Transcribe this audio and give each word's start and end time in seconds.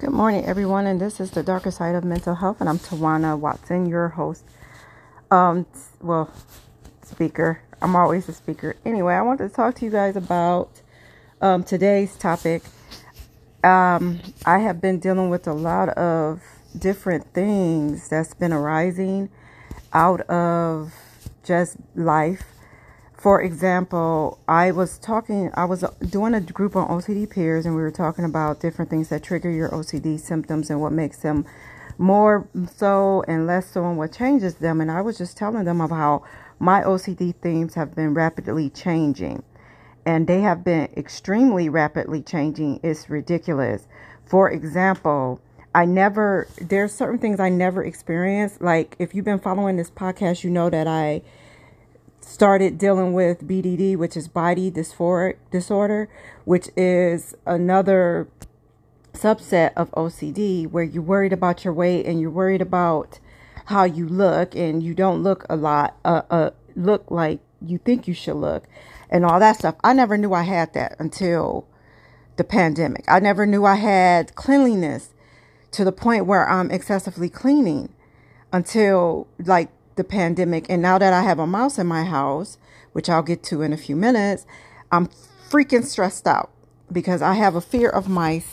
Good 0.00 0.10
morning, 0.10 0.44
everyone, 0.44 0.86
and 0.86 1.00
this 1.00 1.18
is 1.18 1.32
the 1.32 1.42
darker 1.42 1.72
side 1.72 1.96
of 1.96 2.04
mental 2.04 2.36
health, 2.36 2.60
and 2.60 2.68
I'm 2.68 2.78
Tawana 2.78 3.36
Watson, 3.36 3.86
your 3.86 4.10
host. 4.10 4.44
Um, 5.28 5.66
well, 6.00 6.32
speaker. 7.02 7.62
I'm 7.82 7.96
always 7.96 8.28
a 8.28 8.32
speaker. 8.32 8.76
Anyway, 8.84 9.12
I 9.12 9.22
want 9.22 9.40
to 9.40 9.48
talk 9.48 9.74
to 9.74 9.84
you 9.84 9.90
guys 9.90 10.14
about 10.14 10.70
um, 11.40 11.64
today's 11.64 12.16
topic. 12.16 12.62
Um, 13.64 14.20
I 14.46 14.60
have 14.60 14.80
been 14.80 15.00
dealing 15.00 15.30
with 15.30 15.48
a 15.48 15.52
lot 15.52 15.88
of 15.88 16.42
different 16.78 17.34
things 17.34 18.08
that's 18.08 18.34
been 18.34 18.52
arising 18.52 19.30
out 19.92 20.20
of 20.30 20.94
just 21.42 21.76
life 21.96 22.44
for 23.18 23.42
example, 23.42 24.38
I 24.46 24.70
was 24.70 24.96
talking, 24.96 25.50
I 25.54 25.64
was 25.64 25.82
uh, 25.82 25.92
doing 26.08 26.34
a 26.34 26.40
group 26.40 26.76
on 26.76 26.86
OCD 26.86 27.28
peers, 27.28 27.66
and 27.66 27.74
we 27.74 27.82
were 27.82 27.90
talking 27.90 28.24
about 28.24 28.60
different 28.60 28.90
things 28.90 29.08
that 29.08 29.24
trigger 29.24 29.50
your 29.50 29.68
OCD 29.70 30.20
symptoms 30.20 30.70
and 30.70 30.80
what 30.80 30.92
makes 30.92 31.18
them 31.18 31.44
more 31.98 32.48
so 32.76 33.24
and 33.26 33.44
less 33.44 33.72
so, 33.72 33.84
and 33.84 33.98
what 33.98 34.12
changes 34.12 34.54
them. 34.54 34.80
And 34.80 34.88
I 34.88 35.00
was 35.00 35.18
just 35.18 35.36
telling 35.36 35.64
them 35.64 35.80
about 35.80 35.96
how 35.96 36.24
my 36.60 36.82
OCD 36.82 37.34
themes 37.34 37.74
have 37.74 37.92
been 37.96 38.14
rapidly 38.14 38.70
changing, 38.70 39.42
and 40.06 40.28
they 40.28 40.42
have 40.42 40.62
been 40.62 40.88
extremely 40.96 41.68
rapidly 41.68 42.22
changing. 42.22 42.78
It's 42.84 43.10
ridiculous. 43.10 43.88
For 44.26 44.48
example, 44.48 45.40
I 45.74 45.86
never, 45.86 46.46
there's 46.60 46.92
certain 46.94 47.18
things 47.18 47.40
I 47.40 47.48
never 47.48 47.82
experienced. 47.82 48.60
Like 48.62 48.94
if 49.00 49.12
you've 49.12 49.24
been 49.24 49.40
following 49.40 49.76
this 49.76 49.90
podcast, 49.90 50.44
you 50.44 50.50
know 50.50 50.70
that 50.70 50.86
I 50.86 51.22
started 52.28 52.76
dealing 52.76 53.14
with 53.14 53.48
BDD, 53.48 53.96
which 53.96 54.14
is 54.14 54.28
body 54.28 54.70
dysphoric 54.70 55.36
disorder, 55.50 56.10
which 56.44 56.68
is 56.76 57.34
another 57.46 58.28
subset 59.14 59.72
of 59.74 59.90
OCD 59.92 60.70
where 60.70 60.84
you're 60.84 61.02
worried 61.02 61.32
about 61.32 61.64
your 61.64 61.72
weight 61.72 62.04
and 62.04 62.20
you're 62.20 62.30
worried 62.30 62.60
about 62.60 63.18
how 63.64 63.84
you 63.84 64.06
look 64.06 64.54
and 64.54 64.82
you 64.82 64.92
don't 64.92 65.22
look 65.22 65.44
a 65.50 65.56
lot 65.56 65.96
uh, 66.04 66.22
uh 66.30 66.50
look 66.76 67.10
like 67.10 67.40
you 67.60 67.78
think 67.78 68.06
you 68.06 68.14
should 68.14 68.36
look 68.36 68.64
and 69.10 69.24
all 69.24 69.40
that 69.40 69.56
stuff. 69.56 69.74
I 69.82 69.94
never 69.94 70.18
knew 70.18 70.34
I 70.34 70.42
had 70.42 70.74
that 70.74 70.96
until 70.98 71.66
the 72.36 72.44
pandemic. 72.44 73.04
I 73.08 73.20
never 73.20 73.46
knew 73.46 73.64
I 73.64 73.76
had 73.76 74.34
cleanliness 74.34 75.14
to 75.72 75.82
the 75.82 75.92
point 75.92 76.26
where 76.26 76.48
I'm 76.48 76.70
excessively 76.70 77.30
cleaning 77.30 77.94
until 78.52 79.26
like 79.38 79.70
the 79.98 80.04
pandemic. 80.04 80.64
And 80.70 80.80
now 80.80 80.96
that 80.96 81.12
I 81.12 81.20
have 81.20 81.38
a 81.38 81.46
mouse 81.46 81.78
in 81.78 81.86
my 81.86 82.04
house, 82.04 82.56
which 82.92 83.10
I'll 83.10 83.22
get 83.22 83.42
to 83.44 83.60
in 83.60 83.74
a 83.74 83.76
few 83.76 83.96
minutes, 83.96 84.46
I'm 84.90 85.08
freaking 85.50 85.84
stressed 85.84 86.26
out 86.26 86.50
because 86.90 87.20
I 87.20 87.34
have 87.34 87.54
a 87.54 87.60
fear 87.60 87.90
of 87.90 88.08
mice 88.08 88.50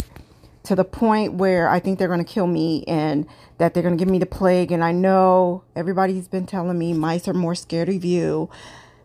to 0.63 0.75
the 0.75 0.83
point 0.83 1.35
where 1.35 1.69
I 1.69 1.79
think 1.79 1.97
they're 1.97 2.09
going 2.09 2.23
to 2.23 2.25
kill 2.25 2.47
me 2.47 2.83
and 2.87 3.27
that 3.59 3.73
they're 3.73 3.83
going 3.83 3.97
to 3.97 4.01
give 4.03 4.11
me 4.11 4.19
the 4.19 4.25
plague. 4.25 4.71
And 4.71 4.83
I 4.83 4.91
know 4.91 5.63
everybody's 5.75 6.27
been 6.27 6.45
telling 6.45 6.77
me 6.77 6.93
mice 6.93 7.27
are 7.27 7.33
more 7.33 7.55
scared 7.55 7.87
of 7.87 8.03
you 8.03 8.49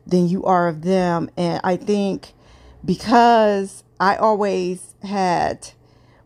than 0.06 0.28
you 0.28 0.44
are 0.44 0.66
of 0.66 0.82
them. 0.82 1.30
And 1.36 1.60
I 1.62 1.76
think 1.76 2.32
because 2.84 3.84
I 4.00 4.16
always 4.16 4.94
had, 5.02 5.70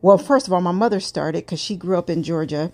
well, 0.01 0.19
first 0.19 0.47
of 0.47 0.53
all, 0.53 0.61
my 0.61 0.73
mother 0.73 1.01
started 1.01 1.45
because 1.45 1.61
she 1.61 1.77
grew 1.77 1.99
up 1.99 2.09
in 2.09 2.23
Georgia 2.23 2.73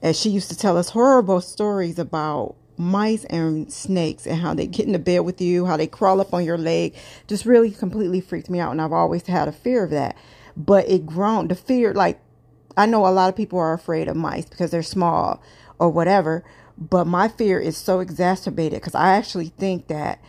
and 0.00 0.14
she 0.14 0.30
used 0.30 0.48
to 0.50 0.56
tell 0.56 0.78
us 0.78 0.90
horrible 0.90 1.40
stories 1.40 1.98
about 1.98 2.54
mice 2.78 3.24
and 3.26 3.72
snakes 3.72 4.26
and 4.26 4.40
how 4.40 4.54
they 4.54 4.66
get 4.66 4.86
into 4.86 4.98
bed 4.98 5.20
with 5.20 5.40
you, 5.40 5.66
how 5.66 5.76
they 5.76 5.86
crawl 5.86 6.20
up 6.20 6.34
on 6.34 6.44
your 6.44 6.58
leg, 6.58 6.94
just 7.26 7.46
really 7.46 7.70
completely 7.70 8.20
freaked 8.20 8.50
me 8.50 8.60
out. 8.60 8.72
And 8.72 8.80
I've 8.80 8.92
always 8.92 9.26
had 9.26 9.48
a 9.48 9.52
fear 9.52 9.84
of 9.84 9.90
that. 9.90 10.16
But 10.56 10.88
it 10.88 11.06
grown, 11.06 11.48
the 11.48 11.54
fear, 11.54 11.92
like, 11.92 12.20
I 12.76 12.86
know 12.86 13.06
a 13.06 13.08
lot 13.08 13.28
of 13.28 13.36
people 13.36 13.58
are 13.58 13.72
afraid 13.72 14.08
of 14.08 14.16
mice 14.16 14.46
because 14.46 14.70
they're 14.70 14.82
small 14.82 15.42
or 15.78 15.90
whatever. 15.90 16.44
But 16.78 17.06
my 17.06 17.28
fear 17.28 17.58
is 17.58 17.76
so 17.76 18.00
exacerbated 18.00 18.80
because 18.80 18.94
I 18.94 19.14
actually 19.14 19.48
think 19.48 19.88
that 19.88 20.20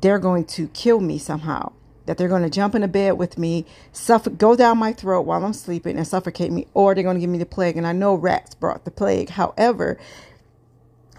they're 0.00 0.18
going 0.18 0.46
to 0.46 0.68
kill 0.68 1.00
me 1.00 1.18
somehow. 1.18 1.72
That 2.06 2.18
they're 2.18 2.28
going 2.28 2.42
to 2.42 2.50
jump 2.50 2.74
in 2.74 2.82
the 2.82 2.88
bed 2.88 3.12
with 3.12 3.38
me, 3.38 3.64
suffocate, 3.92 4.38
go 4.38 4.54
down 4.56 4.76
my 4.76 4.92
throat 4.92 5.22
while 5.22 5.42
I'm 5.42 5.54
sleeping 5.54 5.96
and 5.96 6.06
suffocate 6.06 6.52
me, 6.52 6.66
or 6.74 6.94
they're 6.94 7.02
going 7.02 7.16
to 7.16 7.20
give 7.20 7.30
me 7.30 7.38
the 7.38 7.46
plague. 7.46 7.78
And 7.78 7.86
I 7.86 7.92
know 7.92 8.14
rats 8.14 8.54
brought 8.54 8.84
the 8.84 8.90
plague. 8.90 9.30
However, 9.30 9.98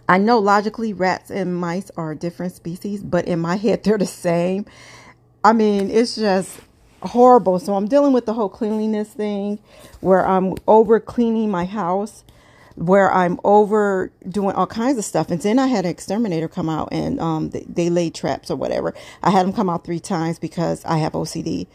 I 0.10 0.20
know 0.20 0.40
logically 0.40 0.94
rats 0.94 1.32
and 1.32 1.56
mice 1.58 1.92
are 1.98 2.16
different 2.16 2.54
species, 2.54 3.04
but 3.04 3.28
in 3.28 3.40
my 3.40 3.58
head 3.58 3.84
they're 3.86 4.00
the 4.00 4.08
same. 4.08 4.66
I 5.44 5.54
mean, 5.54 5.92
it's 5.92 6.16
just 6.18 6.60
horrible. 7.04 7.60
So 7.60 7.76
I'm 7.76 7.88
dealing 7.88 8.14
with 8.14 8.28
the 8.28 8.34
whole 8.34 8.50
cleanliness 8.50 9.10
thing 9.14 9.60
where 10.02 10.28
I'm 10.28 10.56
over 10.68 11.00
cleaning 11.00 11.52
my 11.52 11.66
house, 11.66 12.26
where 12.76 13.14
I'm 13.14 13.40
over 13.46 14.12
doing 14.30 14.56
all 14.56 14.68
kinds 14.68 15.00
of 15.00 15.06
stuff. 15.06 15.32
And 15.32 15.42
then 15.42 15.60
I 15.60 15.68
had 15.68 15.86
an 15.86 15.92
exterminator 15.92 16.50
come 16.50 16.70
out 16.70 16.90
and 16.92 17.20
um, 17.22 17.52
they, 17.52 17.66
they 17.70 17.92
laid 17.92 18.16
traps 18.16 18.52
or 18.52 18.58
whatever. 18.58 18.96
I 19.24 19.32
had 19.32 19.46
them 19.48 19.54
come 19.54 19.70
out 19.70 19.86
three 19.86 20.02
times 20.02 20.40
because 20.40 20.86
I 20.86 21.00
have 21.00 21.14
OCD. 21.14 21.68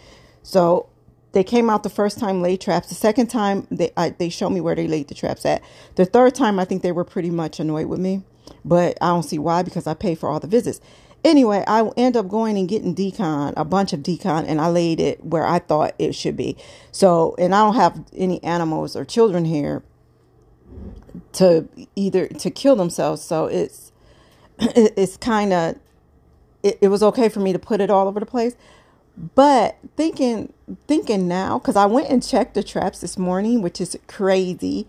So 0.44 0.89
they 1.32 1.44
came 1.44 1.70
out 1.70 1.82
the 1.82 1.90
first 1.90 2.18
time 2.18 2.42
laid 2.42 2.60
traps. 2.60 2.88
The 2.88 2.94
second 2.94 3.28
time 3.28 3.66
they 3.70 3.92
I, 3.96 4.10
they 4.10 4.28
showed 4.28 4.50
me 4.50 4.60
where 4.60 4.74
they 4.74 4.86
laid 4.88 5.08
the 5.08 5.14
traps 5.14 5.46
at. 5.46 5.62
The 5.96 6.04
third 6.04 6.34
time 6.34 6.58
I 6.58 6.64
think 6.64 6.82
they 6.82 6.92
were 6.92 7.04
pretty 7.04 7.30
much 7.30 7.60
annoyed 7.60 7.86
with 7.86 8.00
me, 8.00 8.22
but 8.64 8.98
I 9.00 9.08
don't 9.08 9.22
see 9.22 9.38
why 9.38 9.62
because 9.62 9.86
I 9.86 9.94
pay 9.94 10.14
for 10.14 10.28
all 10.28 10.40
the 10.40 10.46
visits. 10.46 10.80
Anyway, 11.22 11.62
I 11.66 11.86
end 11.98 12.16
up 12.16 12.28
going 12.28 12.56
and 12.56 12.66
getting 12.66 12.94
d-CON, 12.94 13.52
a 13.54 13.64
bunch 13.64 13.92
of 13.92 14.02
d-CON, 14.02 14.46
and 14.46 14.58
I 14.58 14.68
laid 14.70 15.00
it 15.00 15.22
where 15.22 15.44
I 15.44 15.58
thought 15.58 15.94
it 15.98 16.14
should 16.14 16.34
be. 16.34 16.56
So, 16.92 17.34
and 17.38 17.54
I 17.54 17.62
don't 17.62 17.74
have 17.74 18.02
any 18.16 18.42
animals 18.42 18.96
or 18.96 19.04
children 19.04 19.44
here 19.44 19.82
to 21.32 21.68
either 21.94 22.26
to 22.28 22.50
kill 22.50 22.76
themselves. 22.76 23.22
So 23.22 23.46
it's 23.46 23.92
it's 24.58 25.16
kind 25.16 25.52
of 25.52 25.76
it, 26.62 26.78
it 26.80 26.88
was 26.88 27.02
okay 27.02 27.28
for 27.28 27.40
me 27.40 27.52
to 27.52 27.58
put 27.58 27.80
it 27.80 27.90
all 27.90 28.08
over 28.08 28.20
the 28.20 28.26
place 28.26 28.54
but 29.34 29.76
thinking 29.96 30.52
thinking 30.86 31.28
now, 31.28 31.58
because 31.58 31.76
I 31.76 31.86
went 31.86 32.08
and 32.08 32.26
checked 32.26 32.54
the 32.54 32.62
traps 32.62 33.00
this 33.00 33.18
morning, 33.18 33.60
which 33.60 33.80
is 33.80 33.98
crazy, 34.06 34.86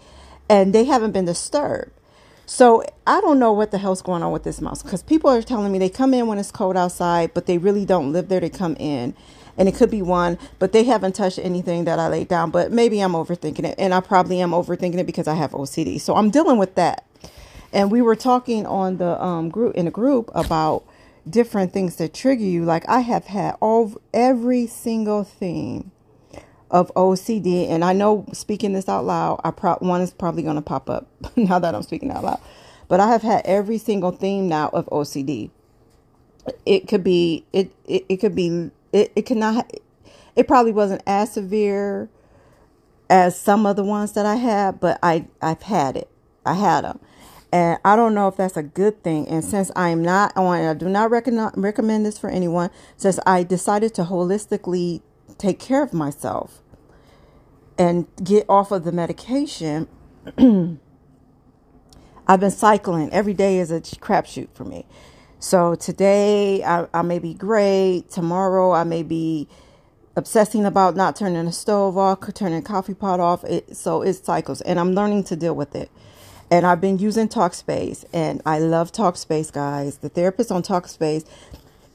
and 0.49 0.73
they 0.73 0.85
haven't 0.85 1.11
been 1.11 1.25
disturbed. 1.25 1.91
So 2.45 2.83
I 3.07 3.21
don't 3.21 3.39
know 3.39 3.51
what 3.51 3.71
the 3.71 3.77
hell's 3.77 4.01
going 4.01 4.23
on 4.23 4.31
with 4.31 4.43
this 4.43 4.61
mouse 4.61 4.83
because 4.83 5.03
people 5.03 5.29
are 5.29 5.41
telling 5.41 5.71
me 5.71 5.79
they 5.79 5.89
come 5.89 6.13
in 6.13 6.27
when 6.27 6.37
it's 6.37 6.51
cold 6.51 6.77
outside, 6.77 7.33
but 7.33 7.45
they 7.45 7.57
really 7.57 7.85
don't 7.85 8.11
live 8.13 8.29
there. 8.29 8.39
They 8.39 8.49
come 8.49 8.75
in, 8.79 9.15
and 9.57 9.67
it 9.67 9.75
could 9.75 9.91
be 9.91 10.01
one, 10.01 10.37
but 10.59 10.71
they 10.71 10.83
haven't 10.83 11.15
touched 11.15 11.39
anything 11.39 11.83
that 11.85 11.99
I 11.99 12.07
laid 12.07 12.29
down. 12.29 12.51
But 12.51 12.71
maybe 12.71 13.01
I'm 13.01 13.13
overthinking 13.13 13.65
it, 13.65 13.75
and 13.77 13.93
I 13.93 13.99
probably 13.99 14.39
am 14.39 14.51
overthinking 14.51 14.97
it 14.97 15.05
because 15.05 15.27
I 15.27 15.35
have 15.35 15.51
OCD. 15.51 15.99
So 15.99 16.15
I'm 16.15 16.29
dealing 16.29 16.57
with 16.57 16.75
that. 16.75 17.05
And 17.73 17.91
we 17.91 18.01
were 18.01 18.15
talking 18.15 18.65
on 18.65 18.97
the 18.97 19.21
um, 19.21 19.49
group 19.49 19.75
in 19.75 19.87
a 19.87 19.91
group 19.91 20.29
about 20.33 20.83
different 21.29 21.73
things 21.73 21.97
that 21.97 22.13
trigger 22.13 22.43
you. 22.45 22.65
Like 22.65 22.87
I 22.89 23.01
have 23.01 23.25
had 23.25 23.55
all 23.61 23.93
every 24.13 24.67
single 24.67 25.23
thing 25.23 25.91
of 26.71 26.91
OCD, 26.95 27.69
and 27.69 27.85
I 27.85 27.93
know 27.93 28.25
speaking 28.33 28.73
this 28.73 28.89
out 28.89 29.05
loud, 29.05 29.41
I 29.43 29.51
pro- 29.51 29.75
one 29.77 30.01
is 30.01 30.11
probably 30.11 30.43
going 30.43 30.57
to 30.57 30.61
pop 30.63 30.89
up 30.89 31.07
now 31.37 31.59
that 31.59 31.75
I'm 31.75 31.83
speaking 31.83 32.11
out 32.11 32.23
loud. 32.23 32.41
But 32.89 32.99
I 33.01 33.09
have 33.09 33.23
had 33.23 33.43
every 33.45 33.77
single 33.79 34.11
theme 34.11 34.47
now 34.49 34.69
of 34.69 34.87
OCD. 34.87 35.51
It 36.65 36.87
could 36.87 37.03
be 37.03 37.45
it 37.53 37.71
it, 37.85 38.05
it 38.09 38.17
could 38.17 38.35
be 38.35 38.71
it, 38.93 39.11
it 39.15 39.25
cannot 39.27 39.71
it 40.35 40.47
probably 40.47 40.73
wasn't 40.73 41.03
as 41.07 41.33
severe 41.33 42.09
as 43.09 43.39
some 43.39 43.65
of 43.65 43.75
the 43.77 43.83
ones 43.85 44.13
that 44.13 44.25
I 44.25 44.35
had, 44.35 44.79
but 44.79 44.99
I 45.03 45.27
I've 45.41 45.63
had 45.63 45.97
it. 45.97 46.09
I 46.45 46.55
had 46.55 46.85
them. 46.85 46.99
And 47.51 47.79
I 47.83 47.95
don't 47.95 48.13
know 48.13 48.27
if 48.29 48.37
that's 48.37 48.57
a 48.57 48.63
good 48.63 49.03
thing. 49.03 49.27
And 49.27 49.43
since 49.43 49.71
I'm 49.75 50.03
not, 50.03 50.35
on, 50.37 50.59
I 50.65 50.73
do 50.73 50.89
not 50.89 51.11
recommend, 51.11 51.51
recommend 51.57 52.05
this 52.05 52.17
for 52.17 52.29
anyone, 52.29 52.69
since 52.97 53.19
I 53.25 53.43
decided 53.43 53.93
to 53.95 54.03
holistically 54.05 55.01
take 55.37 55.59
care 55.59 55.83
of 55.83 55.93
myself 55.93 56.61
and 57.77 58.07
get 58.23 58.45
off 58.49 58.71
of 58.71 58.85
the 58.85 58.91
medication, 58.91 59.87
I've 62.27 62.39
been 62.39 62.51
cycling. 62.51 63.11
Every 63.11 63.33
day 63.33 63.59
is 63.59 63.71
a 63.71 63.81
crapshoot 63.81 64.49
for 64.53 64.63
me. 64.63 64.85
So 65.39 65.75
today 65.75 66.63
I, 66.63 66.87
I 66.93 67.01
may 67.01 67.19
be 67.19 67.33
great. 67.33 68.09
Tomorrow 68.09 68.73
I 68.73 68.85
may 68.85 69.03
be 69.03 69.49
obsessing 70.15 70.65
about 70.65 70.95
not 70.95 71.15
turning 71.17 71.45
the 71.45 71.51
stove 71.51 71.97
off, 71.97 72.19
turning 72.33 72.61
the 72.61 72.67
coffee 72.67 72.93
pot 72.93 73.19
off. 73.19 73.43
It, 73.43 73.75
so 73.75 74.03
it 74.03 74.13
cycles, 74.13 74.61
and 74.61 74.79
I'm 74.79 74.93
learning 74.93 75.25
to 75.25 75.35
deal 75.35 75.55
with 75.55 75.75
it 75.75 75.91
and 76.51 76.65
I've 76.65 76.81
been 76.81 76.99
using 76.99 77.29
Talkspace, 77.29 78.03
and 78.11 78.41
I 78.45 78.59
love 78.59 78.91
Talkspace, 78.91 79.53
guys. 79.53 79.99
The 79.99 80.09
therapist 80.09 80.51
on 80.51 80.63
Talkspace, 80.63 81.25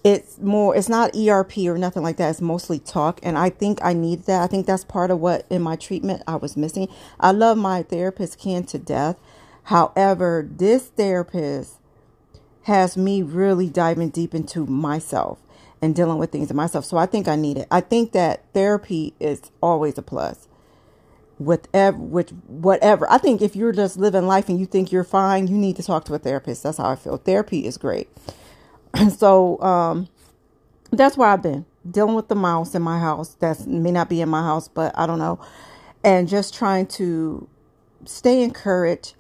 it's 0.03 0.39
more, 0.39 0.75
it's 0.75 0.89
not 0.89 1.15
ERP 1.15 1.59
or 1.59 1.77
nothing 1.77 2.03
like 2.03 2.17
that. 2.17 2.31
It's 2.31 2.41
mostly 2.41 2.79
talk, 2.79 3.21
and 3.23 3.37
I 3.37 3.51
think 3.51 3.79
I 3.85 3.93
need 3.93 4.23
that. 4.25 4.43
I 4.43 4.47
think 4.47 4.67
that's 4.67 4.83
part 4.83 5.11
of 5.11 5.21
what 5.21 5.45
in 5.51 5.61
my 5.61 5.77
treatment 5.77 6.23
I 6.27 6.37
was 6.37 6.57
missing. 6.57 6.89
I 7.21 7.33
love 7.33 7.59
my 7.59 7.83
therapist 7.83 8.39
Ken 8.39 8.65
to 8.65 8.79
death. 8.79 9.19
However, 9.65 10.49
this 10.51 10.87
therapist 10.87 11.75
has 12.63 12.97
me 12.97 13.21
really 13.23 13.69
diving 13.69 14.09
deep 14.09 14.35
into 14.35 14.65
myself 14.65 15.39
and 15.83 15.95
dealing 15.95 16.19
with 16.19 16.33
things 16.33 16.51
in 16.51 16.57
myself. 16.57 16.87
So 16.87 16.97
I 16.97 17.05
think 17.05 17.29
I 17.29 17.37
need 17.37 17.59
it. 17.59 17.69
I 17.71 17.83
think 17.83 18.13
that 18.13 18.43
therapy 18.55 19.13
is 19.21 19.43
always 19.61 19.99
a 19.99 20.03
plus 20.03 20.49
ev- 21.75 21.99
with 21.99 22.31
whatever. 22.47 23.11
I 23.11 23.19
think 23.19 23.43
if 23.43 23.57
you're 23.57 23.73
just 23.73 23.97
living 23.97 24.27
life 24.27 24.49
and 24.49 24.59
you 24.59 24.67
think 24.67 24.93
you're 24.93 25.05
fine, 25.05 25.49
you 25.49 25.57
need 25.57 25.77
to 25.77 25.83
talk 25.83 26.05
to 26.07 26.15
a 26.15 26.19
therapist. 26.19 26.63
That's 26.63 26.79
how 26.79 26.91
I 26.91 26.97
feel. 26.97 27.17
Therapy 27.19 27.67
is 27.67 27.77
great. 27.77 28.09
so 29.17 29.61
um, 29.63 30.09
that's 30.91 31.17
where 31.17 31.29
I've 31.29 31.43
been 31.43 31.67
dealing 31.91 32.15
with 32.15 32.29
the 32.29 32.35
mouse 32.35 32.75
in 32.75 32.83
my 32.83 32.99
house. 32.99 33.35
That 33.35 33.67
may 33.67 33.93
not 33.93 34.09
be 34.09 34.21
in 34.21 34.29
my 34.29 34.43
house, 34.43 34.69
but 34.69 34.97
I 34.99 35.07
don't 35.07 35.19
know. 35.19 35.41
And 36.05 36.29
just 36.29 36.55
trying 36.55 36.87
to 36.89 37.49
stay 38.05 38.43
encouraged 38.43 39.15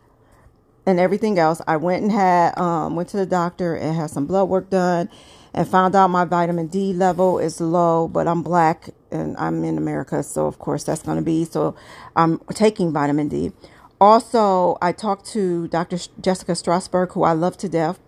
and 0.87 1.01
everything 1.01 1.39
else. 1.39 1.61
I 1.67 1.77
went 1.77 2.03
and 2.03 2.13
had 2.13 2.59
um, 2.59 2.97
went 2.97 3.09
to 3.11 3.17
the 3.17 3.27
doctor 3.27 3.75
and 3.75 3.97
had 3.97 4.11
some 4.11 4.27
blood 4.27 4.49
work 4.49 4.71
done 4.71 5.09
and 5.57 5.67
found 5.67 5.97
out 5.97 6.09
my 6.09 6.27
vitamin 6.27 6.67
D 6.67 6.93
level 6.93 7.39
is 7.39 7.61
low, 7.61 8.09
but 8.09 8.29
I'm 8.29 8.43
black 8.43 8.91
and 9.11 9.35
I'm 9.39 9.65
in 9.65 9.79
America, 9.79 10.23
so 10.23 10.47
of 10.47 10.59
course 10.59 10.85
that's 10.85 11.03
going 11.03 11.17
to 11.17 11.25
be. 11.25 11.47
So 11.47 11.75
I'm 12.15 12.39
taking 12.53 12.93
vitamin 12.93 13.29
D. 13.29 13.53
Also, 13.99 14.77
I 14.83 14.93
talked 14.93 15.25
to 15.29 15.67
Dr. 15.69 15.97
Jessica 16.21 16.53
Strasberg, 16.53 17.13
who 17.13 17.23
I 17.23 17.33
love 17.33 17.57
to 17.59 17.71
death. 17.71 17.99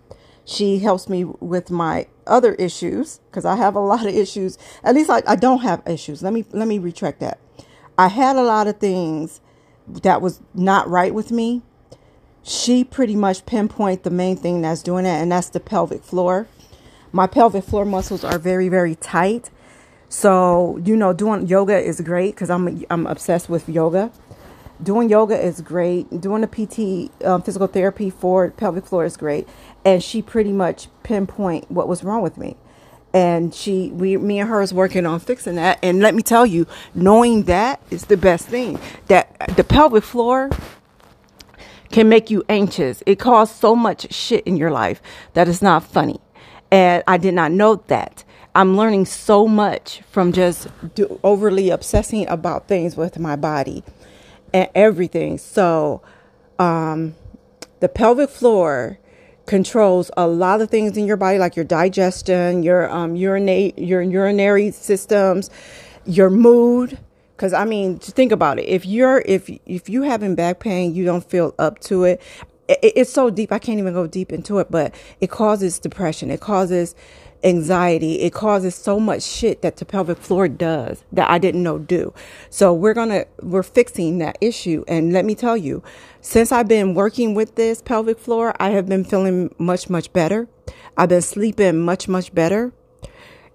She 0.45 0.79
helps 0.79 1.09
me 1.09 1.23
with 1.23 1.71
my 1.71 2.07
other 2.27 2.53
issues 2.53 3.19
because 3.31 3.45
I 3.45 3.55
have 3.55 3.75
a 3.75 3.79
lot 3.79 4.05
of 4.05 4.13
issues. 4.13 4.59
At 4.83 4.93
least 4.93 5.09
I, 5.09 5.23
I 5.25 5.35
don't 5.35 5.61
have 5.61 5.81
issues. 5.87 6.21
Let 6.21 6.33
me 6.33 6.45
let 6.51 6.67
me 6.67 6.77
retract 6.77 7.19
that. 7.21 7.39
I 7.97 8.07
had 8.09 8.35
a 8.35 8.43
lot 8.43 8.67
of 8.67 8.77
things 8.77 9.41
that 9.87 10.21
was 10.21 10.39
not 10.53 10.87
right 10.87 11.13
with 11.13 11.31
me. 11.31 11.63
She 12.43 12.83
pretty 12.83 13.15
much 13.15 13.47
pinpoint 13.47 14.03
the 14.03 14.11
main 14.11 14.37
thing 14.37 14.61
that's 14.61 14.83
doing 14.83 15.05
it, 15.05 15.19
and 15.21 15.31
that's 15.31 15.49
the 15.49 15.59
pelvic 15.59 16.03
floor. 16.03 16.47
My 17.11 17.27
pelvic 17.27 17.63
floor 17.63 17.85
muscles 17.85 18.23
are 18.23 18.37
very 18.37 18.69
very 18.69 18.95
tight. 18.95 19.49
So, 20.09 20.77
you 20.83 20.95
know, 20.95 21.13
doing 21.13 21.47
yoga 21.47 21.77
is 21.77 22.01
great 22.01 22.35
because 22.35 22.49
I'm 22.49 22.83
I'm 22.89 23.05
obsessed 23.07 23.49
with 23.49 23.69
yoga. 23.69 24.11
Doing 24.81 25.09
yoga 25.09 25.37
is 25.37 25.59
great. 25.59 26.21
Doing 26.21 26.41
the 26.41 26.47
PT 26.47 27.11
um, 27.25 27.41
physical 27.41 27.67
therapy 27.67 28.09
for 28.09 28.49
pelvic 28.51 28.85
floor 28.85 29.03
is 29.03 29.17
great. 29.17 29.47
And 29.83 30.01
she 30.01 30.21
pretty 30.21 30.53
much 30.53 30.87
pinpoint 31.03 31.69
what 31.69 31.87
was 31.87 32.03
wrong 32.03 32.21
with 32.21 32.37
me. 32.37 32.55
And 33.13 33.53
she, 33.53 33.89
we, 33.91 34.15
me 34.17 34.39
and 34.39 34.49
her 34.49 34.61
is 34.61 34.73
working 34.73 35.05
on 35.05 35.19
fixing 35.19 35.55
that. 35.55 35.79
And 35.83 35.99
let 35.99 36.15
me 36.15 36.21
tell 36.21 36.45
you, 36.45 36.65
knowing 36.95 37.43
that 37.43 37.81
is 37.89 38.05
the 38.05 38.15
best 38.17 38.47
thing. 38.47 38.79
That 39.07 39.55
the 39.57 39.65
pelvic 39.65 40.03
floor 40.03 40.49
can 41.91 42.07
make 42.07 42.29
you 42.29 42.43
anxious. 42.47 43.03
It 43.05 43.19
causes 43.19 43.55
so 43.55 43.75
much 43.75 44.13
shit 44.13 44.45
in 44.45 44.55
your 44.55 44.71
life 44.71 45.01
that 45.33 45.49
it's 45.49 45.61
not 45.61 45.83
funny. 45.83 46.21
And 46.71 47.03
I 47.07 47.17
did 47.17 47.33
not 47.33 47.51
know 47.51 47.75
that. 47.87 48.23
I'm 48.55 48.75
learning 48.75 49.05
so 49.05 49.47
much 49.47 50.01
from 50.11 50.33
just 50.33 50.67
do, 50.95 51.19
overly 51.23 51.69
obsessing 51.69 52.27
about 52.27 52.67
things 52.67 52.97
with 52.97 53.19
my 53.19 53.35
body 53.35 53.83
and 54.53 54.69
everything. 54.75 55.37
So, 55.37 56.01
um, 56.57 57.15
the 57.79 57.87
pelvic 57.87 58.29
floor 58.29 58.99
controls 59.45 60.11
a 60.17 60.27
lot 60.27 60.61
of 60.61 60.69
things 60.69 60.97
in 60.97 61.05
your 61.05 61.17
body, 61.17 61.39
like 61.39 61.55
your 61.55 61.65
digestion, 61.65 62.63
your 62.63 62.89
um, 62.91 63.15
urinate, 63.15 63.77
your 63.79 64.01
urinary 64.01 64.71
systems, 64.71 65.49
your 66.05 66.29
mood. 66.29 66.99
Because 67.35 67.53
I 67.53 67.65
mean, 67.65 67.99
think 67.99 68.31
about 68.31 68.59
it. 68.59 68.63
If 68.63 68.85
you're 68.85 69.23
if 69.25 69.49
if 69.65 69.89
you 69.89 70.03
having 70.03 70.35
back 70.35 70.59
pain, 70.59 70.93
you 70.93 71.05
don't 71.05 71.23
feel 71.23 71.55
up 71.57 71.79
to 71.81 72.03
it. 72.03 72.21
It. 72.69 72.93
It's 72.95 73.11
so 73.11 73.29
deep. 73.29 73.51
I 73.51 73.59
can't 73.59 73.79
even 73.79 73.93
go 73.93 74.07
deep 74.07 74.31
into 74.31 74.59
it, 74.59 74.69
but 74.69 74.93
it 75.19 75.29
causes 75.29 75.79
depression. 75.79 76.31
It 76.31 76.39
causes 76.39 76.95
anxiety. 77.43 78.21
It 78.21 78.33
causes 78.33 78.75
so 78.75 78.99
much 78.99 79.23
shit 79.23 79.61
that 79.61 79.77
the 79.77 79.85
pelvic 79.85 80.17
floor 80.17 80.47
does 80.47 81.03
that 81.11 81.29
I 81.29 81.37
didn't 81.37 81.63
know 81.63 81.79
do. 81.79 82.13
So 82.49 82.73
we're 82.73 82.93
to, 82.93 83.27
we're 83.41 83.63
fixing 83.63 84.17
that 84.19 84.37
issue. 84.41 84.83
And 84.87 85.13
let 85.13 85.25
me 85.25 85.35
tell 85.35 85.57
you, 85.57 85.83
since 86.21 86.51
I've 86.51 86.67
been 86.67 86.93
working 86.93 87.33
with 87.33 87.55
this 87.55 87.81
pelvic 87.81 88.19
floor, 88.19 88.53
I 88.59 88.71
have 88.71 88.87
been 88.87 89.03
feeling 89.03 89.53
much, 89.57 89.89
much 89.89 90.11
better. 90.13 90.47
I've 90.97 91.09
been 91.09 91.21
sleeping 91.21 91.79
much, 91.79 92.07
much 92.07 92.33
better. 92.33 92.73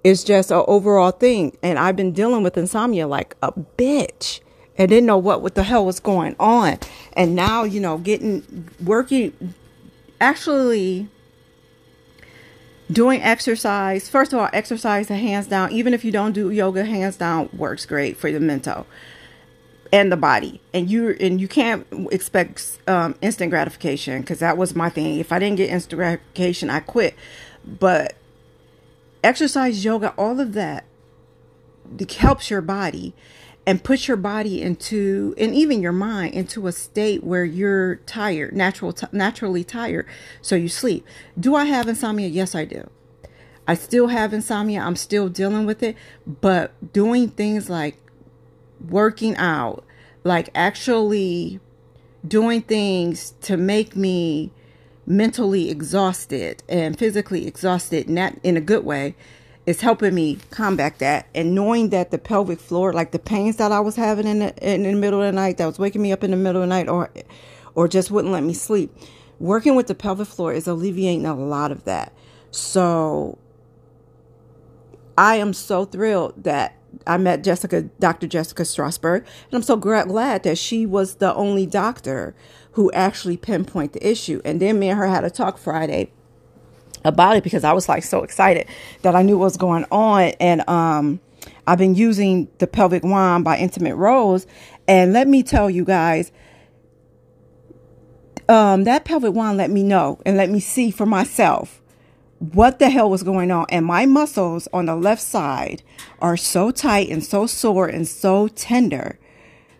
It's 0.03 0.25
just 0.25 0.51
an 0.51 0.65
overall 0.67 1.11
thing. 1.11 1.57
And 1.63 1.79
I've 1.79 1.97
been 1.97 2.13
dealing 2.13 2.43
with 2.43 2.57
insomnia 2.57 3.07
like 3.07 3.37
a 3.43 3.53
bitch 3.53 4.41
and 4.77 4.89
didn't 4.89 5.07
know 5.07 5.19
what, 5.19 5.43
what 5.43 5.55
the 5.55 5.63
hell 5.63 5.87
was 5.87 6.01
going 6.01 6.37
on. 6.39 6.79
And 7.15 7.35
now, 7.35 7.65
you 7.65 7.81
know, 7.81 7.99
getting, 7.99 8.69
working, 8.83 9.55
actually, 10.21 11.09
doing 12.91 13.23
exercise. 13.23 14.09
First 14.09 14.33
of 14.33 14.39
all 14.39 14.49
exercise 14.53 15.09
the 15.09 15.17
hands 15.17 15.47
down. 15.47 15.73
Even 15.73 15.95
if 15.95 16.05
you 16.05 16.13
don't 16.13 16.33
do 16.33 16.51
yoga 16.51 16.85
hands 16.85 17.17
down 17.17 17.49
works 17.53 17.87
great 17.87 18.17
for 18.17 18.31
the 18.31 18.41
mental 18.41 18.87
and 19.93 20.11
the 20.11 20.17
body. 20.17 20.61
And 20.73 20.91
you 20.91 21.17
and 21.21 21.41
you 21.41 21.49
can't 21.49 21.87
expect 22.11 22.79
um, 22.87 23.15
instant 23.23 23.51
gratification 23.51 24.21
because 24.21 24.41
that 24.41 24.57
was 24.57 24.75
my 24.75 24.91
thing. 24.91 25.19
If 25.19 25.33
i 25.33 25.39
didn't 25.39 25.57
get 25.57 25.71
instant 25.71 25.99
gratification 25.99 26.71
i 26.71 26.81
quit. 26.81 27.15
But 27.65 28.15
exercise 29.23 29.85
yoga 29.85 30.13
all 30.19 30.41
of 30.41 30.53
that 30.55 30.85
helps 32.19 32.51
your 32.51 32.61
body 32.61 33.15
and 33.67 33.83
put 33.83 34.07
your 34.09 34.17
body 34.17 34.61
into 34.61 35.35
and 35.39 35.55
even 35.55 35.81
your 35.81 35.93
mind 35.93 36.35
into 36.35 36.67
a 36.67 36.73
state 36.73 37.25
where 37.25 37.45
you're 37.45 37.97
tired 37.97 38.55
natural 38.55 38.93
t- 38.93 39.07
naturally 39.13 39.65
tired 39.65 40.07
so 40.43 40.55
you 40.55 40.69
sleep. 40.69 41.07
Do 41.39 41.55
i 41.55 41.65
have 41.65 41.89
insomnia? 41.89 42.29
Yes 42.29 42.55
i 42.55 42.65
do. 42.65 42.89
I 43.67 43.75
still 43.75 44.09
have 44.09 44.35
insomnia. 44.35 44.81
I'm 44.83 44.97
still 44.97 45.31
dealing 45.31 45.65
with 45.65 45.83
it. 45.83 45.97
But 46.27 46.93
doing 46.93 47.29
things 47.29 47.71
like 47.71 47.97
working 48.91 49.35
out 49.37 49.85
like 50.25 50.49
actually 50.55 51.61
doing 52.27 52.63
things 52.63 53.35
to 53.43 53.57
make 53.57 53.95
me 53.95 54.51
mentally 55.07 55.71
exhausted 55.71 56.63
and 56.69 56.99
physically 56.99 57.47
exhausted 57.47 58.09
not 58.09 58.35
in 58.43 58.57
a 58.57 58.61
good 58.61 58.85
way 58.85 59.15
is 59.67 59.81
helping 59.81 60.15
me 60.15 60.39
combat 60.51 60.99
that. 60.99 61.27
And 61.35 61.55
knowing 61.55 61.91
that 61.91 62.11
the 62.11 62.19
pelvic 62.19 62.61
floor, 62.61 62.93
like 62.93 63.13
the 63.13 63.19
pains 63.19 63.57
that 63.57 63.73
I 63.73 63.81
was 63.81 63.97
having 63.97 64.27
in 64.27 64.41
the, 64.41 64.73
in 64.73 64.83
the 64.83 64.93
middle 64.93 65.23
of 65.23 65.27
the 65.27 65.33
night, 65.33 65.57
that 65.59 65.67
was 65.67 65.79
waking 65.79 66.03
me 66.03 66.13
up 66.13 66.23
in 66.23 66.31
the 66.31 66.37
middle 66.37 66.63
of 66.63 66.69
the 66.69 66.75
night 66.75 66.89
or, 66.89 67.11
or 67.75 67.89
just 67.89 68.11
wouldn't 68.11 68.33
let 68.33 68.43
me 68.43 68.55
sleep. 68.55 68.95
Working 69.39 69.75
with 69.75 69.87
the 69.87 69.95
pelvic 69.95 70.29
floor 70.29 70.53
is 70.53 70.67
alleviating 70.67 71.27
a 71.27 71.35
lot 71.35 71.73
of 71.73 71.85
that. 71.85 72.13
So 72.51 73.39
I 75.17 75.37
am 75.37 75.53
so 75.53 75.85
thrilled 75.85 76.45
that 76.45 76.77
I 77.07 77.17
met 77.17 77.43
Jessica, 77.43 77.83
Dr. 77.99 78.27
Jessica 78.27 78.63
Strasberg, 78.63 79.19
and 79.19 79.55
I'm 79.55 79.63
so 79.63 79.77
glad 79.77 80.43
that 80.45 80.59
she 80.59 80.87
was 80.87 81.17
the 81.17 81.35
only 81.35 81.67
doctor 81.67 82.35
who 82.73 82.93
actually 82.93 83.37
pinpoint 83.37 83.93
the 83.93 84.09
issue. 84.09 84.41
And 84.45 84.61
then 84.61 84.79
me 84.79 84.91
and 84.91 84.99
her 84.99 85.07
had 85.07 85.25
a 85.25 85.31
talk 85.31 85.59
Friday 85.59 86.13
about 87.05 87.37
it 87.37 87.45
because 87.45 87.65
I 87.65 87.73
was 87.73 87.89
like 87.89 88.03
so 88.03 88.23
excited 88.23 88.67
that 89.03 89.15
I 89.15 89.23
knew 89.23 89.39
what 89.39 89.45
was 89.45 89.57
going 89.57 89.85
on. 89.91 90.33
And 90.41 90.69
um, 90.69 91.21
I've 91.67 91.79
been 91.79 91.95
using 91.95 92.49
the 92.59 92.67
pelvic 92.67 93.05
wand 93.05 93.45
by 93.45 93.59
Intimate 93.59 93.97
Rose. 93.97 94.47
And 94.89 95.13
let 95.13 95.29
me 95.29 95.43
tell 95.43 95.71
you 95.71 95.85
guys, 95.85 96.33
um, 98.49 98.85
that 98.85 99.05
pelvic 99.05 99.33
wand 99.35 99.59
let 99.59 99.71
me 99.71 99.83
know 99.83 100.21
and 100.27 100.37
let 100.37 100.51
me 100.51 100.61
see 100.61 100.91
for 100.91 101.07
myself 101.07 101.81
what 102.39 102.79
the 102.79 102.91
hell 102.91 103.09
was 103.09 103.23
going 103.23 103.51
on. 103.51 103.67
And 103.71 103.87
my 103.87 104.07
muscles 104.07 104.69
on 104.73 104.87
the 104.87 104.97
left 104.97 105.23
side 105.23 105.83
are 106.21 106.37
so 106.37 106.71
tight 106.71 107.09
and 107.09 107.25
so 107.25 107.47
sore 107.47 107.87
and 107.87 108.07
so 108.07 108.49
tender 108.49 109.19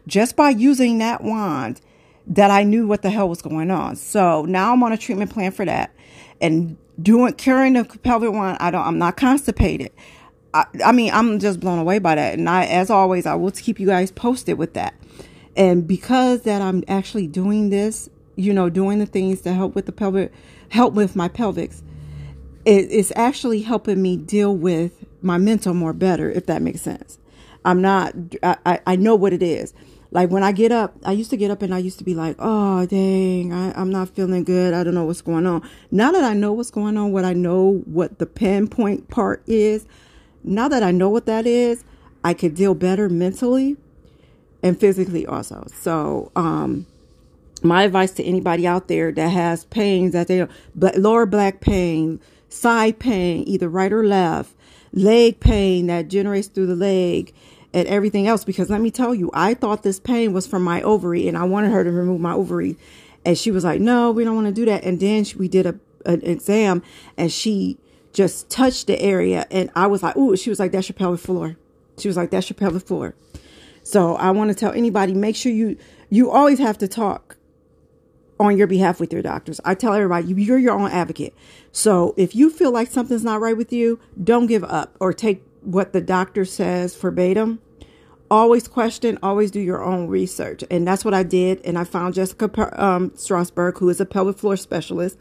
just 0.07 0.37
by 0.37 0.51
using 0.51 0.99
that 0.99 1.23
wand 1.23 1.81
that 2.27 2.51
I 2.51 2.63
knew 2.63 2.87
what 2.87 3.03
the 3.03 3.11
hell 3.11 3.29
was 3.29 3.43
going 3.43 3.71
on. 3.71 3.97
So 3.97 4.45
now 4.47 4.73
I'm 4.73 4.83
on 4.83 4.93
a 4.93 4.97
treatment 4.97 5.31
plan 5.31 5.53
for 5.53 5.65
that. 5.65 5.95
And 6.41 6.77
doing 7.01 7.33
carrying 7.35 7.75
the 7.75 7.85
pelvic 7.85 8.33
wand, 8.33 8.59
I 8.61 8.71
don't. 8.71 8.87
I'm 8.87 8.99
not 8.99 9.17
constipated. 9.17 9.93
I, 10.53 10.65
I 10.85 10.93
mean, 10.93 11.11
I'm 11.13 11.39
just 11.41 11.61
blown 11.61 11.79
away 11.79 11.99
by 11.99 12.15
that. 12.15 12.39
And 12.39 12.49
I, 12.49 12.65
as 12.67 12.91
always, 12.91 13.27
I 13.27 13.35
will 13.35 13.51
keep 13.51 13.81
you 13.81 13.87
guys 13.87 14.13
posted 14.13 14.59
with 14.59 14.75
that. 14.75 14.95
And 15.57 15.87
because 15.87 16.43
that 16.43 16.63
I'm 16.63 16.85
actually 16.89 17.27
doing 17.27 17.71
this, 17.71 18.09
you 18.37 18.53
know, 18.53 18.69
doing 18.69 18.99
the 18.99 19.07
things 19.07 19.41
to 19.43 19.53
help 19.53 19.75
with 19.75 19.87
the 19.87 19.93
pelvic, 19.93 20.33
help 20.69 20.95
with 20.95 21.17
my 21.17 21.29
pelvics, 21.29 21.83
it, 22.65 22.89
it's 22.91 23.13
actually 23.17 23.63
helping 23.63 24.01
me 24.01 24.17
deal 24.17 24.57
with 24.57 25.05
my 25.23 25.39
mental 25.39 25.75
more 25.75 25.93
better, 25.93 26.31
if 26.31 26.47
that 26.47 26.63
makes 26.63 26.81
sense. 26.81 27.19
I'm 27.65 27.81
not, 27.81 28.15
I, 28.43 28.81
I 28.87 28.97
know 28.97 29.15
what 29.15 29.33
it 29.33 29.43
is. 29.43 29.73
Like 30.15 30.31
when 30.31 30.45
I 30.45 30.53
get 30.53 30.71
up, 30.71 30.95
I 31.05 31.11
used 31.11 31.31
to 31.31 31.37
get 31.37 31.51
up 31.51 31.61
and 31.61 31.75
I 31.75 31.79
used 31.79 31.99
to 31.99 32.05
be 32.05 32.15
like, 32.15 32.37
oh, 32.39 32.87
dang, 32.87 33.53
I, 33.53 33.79
am 33.79 33.91
not 33.91 34.11
feeling 34.11 34.45
good. 34.45 34.73
I 34.73 34.85
don't 34.85 34.95
know 34.95 35.05
what's 35.05 35.21
going 35.21 35.45
on. 35.45 35.69
Now 35.91 36.13
that 36.13 36.23
I 36.23 36.35
know 36.35 36.53
what's 36.53 36.71
going 36.71 36.97
on, 36.97 37.11
what 37.11 37.25
I 37.25 37.33
know 37.33 37.83
what 37.85 38.21
the 38.21 38.27
pinpoint 38.27 39.11
part 39.11 39.43
is, 39.49 39.87
now 40.45 40.69
that 40.69 40.85
I 40.85 40.93
know 40.93 41.11
what 41.11 41.27
that 41.27 41.49
is, 41.49 41.83
I 42.23 42.33
could 42.33 42.55
deal 42.55 42.75
better 42.75 43.09
mentally 43.09 43.77
and 44.63 44.79
physically 44.79 45.27
also. 45.27 45.67
So, 45.75 46.31
um, 46.37 46.87
my 47.65 47.83
advice 47.83 48.13
to 48.13 48.25
anybody 48.25 48.69
out 48.69 48.87
there 48.87 49.11
that 49.11 49.29
has 49.29 49.65
pains 49.65 50.13
that 50.13 50.29
they 50.29 50.47
lower 50.77 51.27
back 51.27 51.61
pain, 51.61 52.21
side 52.49 53.01
pain, 53.01 53.43
either 53.49 53.69
right 53.69 53.93
or 53.93 54.07
left, 54.07 54.55
leg 54.93 55.41
pain 55.41 55.89
that 55.89 56.09
generates 56.09 56.47
through 56.47 56.67
the 56.67 56.77
leg, 56.77 57.35
at 57.75 57.87
everything 57.87 58.27
else 58.29 58.45
because 58.45 58.71
let 58.71 58.81
me 58.81 58.91
tell 58.91 59.15
you, 59.15 59.31
I 59.35 59.53
thought 59.53 59.83
this 59.83 59.99
pain 59.99 60.33
was 60.33 60.47
from 60.47 60.63
my 60.63 60.81
ovary 60.83 61.29
and 61.29 61.37
I 61.37 61.45
wanted 61.45 61.73
her 61.73 61.83
to 61.85 61.91
remove 61.91 62.21
my 62.21 62.33
ovary. 62.33 62.79
And 63.25 63.37
she 63.37 63.51
was 63.51 63.65
like, 63.65 63.81
no, 63.81 64.13
we 64.13 64.25
don't 64.25 64.37
want 64.37 64.47
to 64.47 64.53
do 64.53 64.65
that. 64.67 64.85
And 64.85 65.01
then 65.01 65.27
we 65.37 65.49
did 65.49 65.67
a, 65.67 65.75
an 66.07 66.23
exam 66.23 66.83
and 67.19 67.33
she 67.33 67.79
just 68.13 68.49
touched 68.49 68.87
the 68.87 69.01
area. 69.01 69.47
And 69.51 69.71
I 69.75 69.89
was 69.89 70.03
like, 70.03 70.17
ooh, 70.17 70.37
she 70.37 70.51
was 70.51 70.61
like, 70.61 70.71
that's 70.71 70.89
your 70.89 70.95
pelvic 70.95 71.21
floor. 71.21 71.57
She 71.99 72.07
was 72.07 72.17
like, 72.17 72.31
that's 72.31 72.49
your 72.49 72.55
pelvic 72.55 72.87
floor. 72.87 73.15
So 73.83 74.15
I 74.17 74.31
want 74.31 74.51
to 74.51 74.55
tell 74.55 74.73
anybody, 74.73 75.13
make 75.13 75.37
sure 75.37 75.53
you, 75.53 75.77
you 76.11 76.31
always 76.31 76.61
have 76.61 76.79
to 76.79 76.89
talk 76.89 77.37
on 78.39 78.57
your 78.57 78.67
behalf 78.67 79.01
with 79.01 79.13
your 79.13 79.23
doctors. 79.23 79.61
I 79.65 79.75
tell 79.75 79.95
everybody, 79.95 80.29
you're 80.29 80.59
your 80.59 80.75
own 80.75 80.91
advocate. 80.91 81.35
So 81.73 82.15
if 82.17 82.35
you 82.35 82.51
feel 82.51 82.71
like 82.71 82.89
something's 82.89 83.25
not 83.25 83.41
right 83.41 83.57
with 83.57 83.73
you, 83.73 83.99
don't 84.23 84.47
give 84.47 84.65
up 84.65 84.97
or 85.01 85.13
take 85.13 85.43
what 85.63 85.93
the 85.93 86.01
doctor 86.01 86.45
says 86.45 86.95
verbatim. 86.95 87.61
Always 88.31 88.67
question, 88.67 89.19
always 89.23 89.51
do 89.51 89.61
your 89.61 89.83
own 89.83 90.09
research. 90.09 90.65
And 90.71 90.87
that's 90.87 91.05
what 91.05 91.15
I 91.15 91.23
did. 91.23 91.61
And 91.65 91.79
I 91.79 91.85
found 91.85 92.15
Jessica 92.15 92.47
um, 92.83 93.11
Strasberg, 93.11 93.79
who 93.79 93.89
is 93.89 94.01
a 94.01 94.07
pelvic 94.07 94.39
floor 94.39 94.57
specialist. 94.57 95.19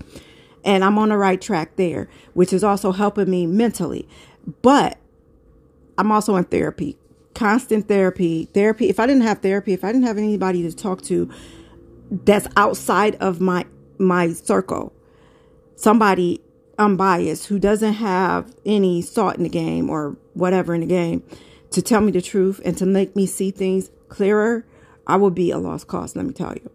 And 0.63 0.83
I'm 0.83 0.97
on 0.97 1.09
the 1.09 1.17
right 1.17 1.41
track 1.41 1.75
there, 1.75 2.09
which 2.33 2.53
is 2.53 2.63
also 2.63 2.91
helping 2.91 3.29
me 3.29 3.45
mentally. 3.45 4.07
But 4.61 4.97
I'm 5.97 6.11
also 6.11 6.35
in 6.37 6.45
therapy, 6.45 6.97
constant 7.33 7.87
therapy. 7.87 8.45
Therapy, 8.53 8.89
if 8.89 8.99
I 8.99 9.05
didn't 9.05 9.23
have 9.23 9.41
therapy, 9.41 9.73
if 9.73 9.83
I 9.83 9.91
didn't 9.91 10.07
have 10.07 10.17
anybody 10.17 10.63
to 10.63 10.75
talk 10.75 11.01
to 11.03 11.29
that's 12.09 12.47
outside 12.55 13.15
of 13.15 13.41
my 13.41 13.65
my 13.97 14.31
circle, 14.33 14.93
somebody 15.75 16.41
unbiased 16.79 17.47
who 17.47 17.59
doesn't 17.59 17.93
have 17.93 18.53
any 18.65 19.01
salt 19.01 19.35
in 19.35 19.43
the 19.43 19.49
game 19.49 19.89
or 19.89 20.17
whatever 20.33 20.73
in 20.73 20.81
the 20.81 20.87
game 20.87 21.21
to 21.73 21.81
tell 21.81 22.01
me 22.01 22.11
the 22.11 22.21
truth 22.21 22.61
and 22.65 22.77
to 22.77 22.85
make 22.85 23.15
me 23.15 23.25
see 23.25 23.51
things 23.51 23.89
clearer, 24.09 24.65
I 25.07 25.17
would 25.17 25.35
be 25.35 25.51
a 25.51 25.57
lost 25.57 25.87
cause, 25.87 26.15
let 26.15 26.25
me 26.25 26.33
tell 26.33 26.53
you. 26.53 26.69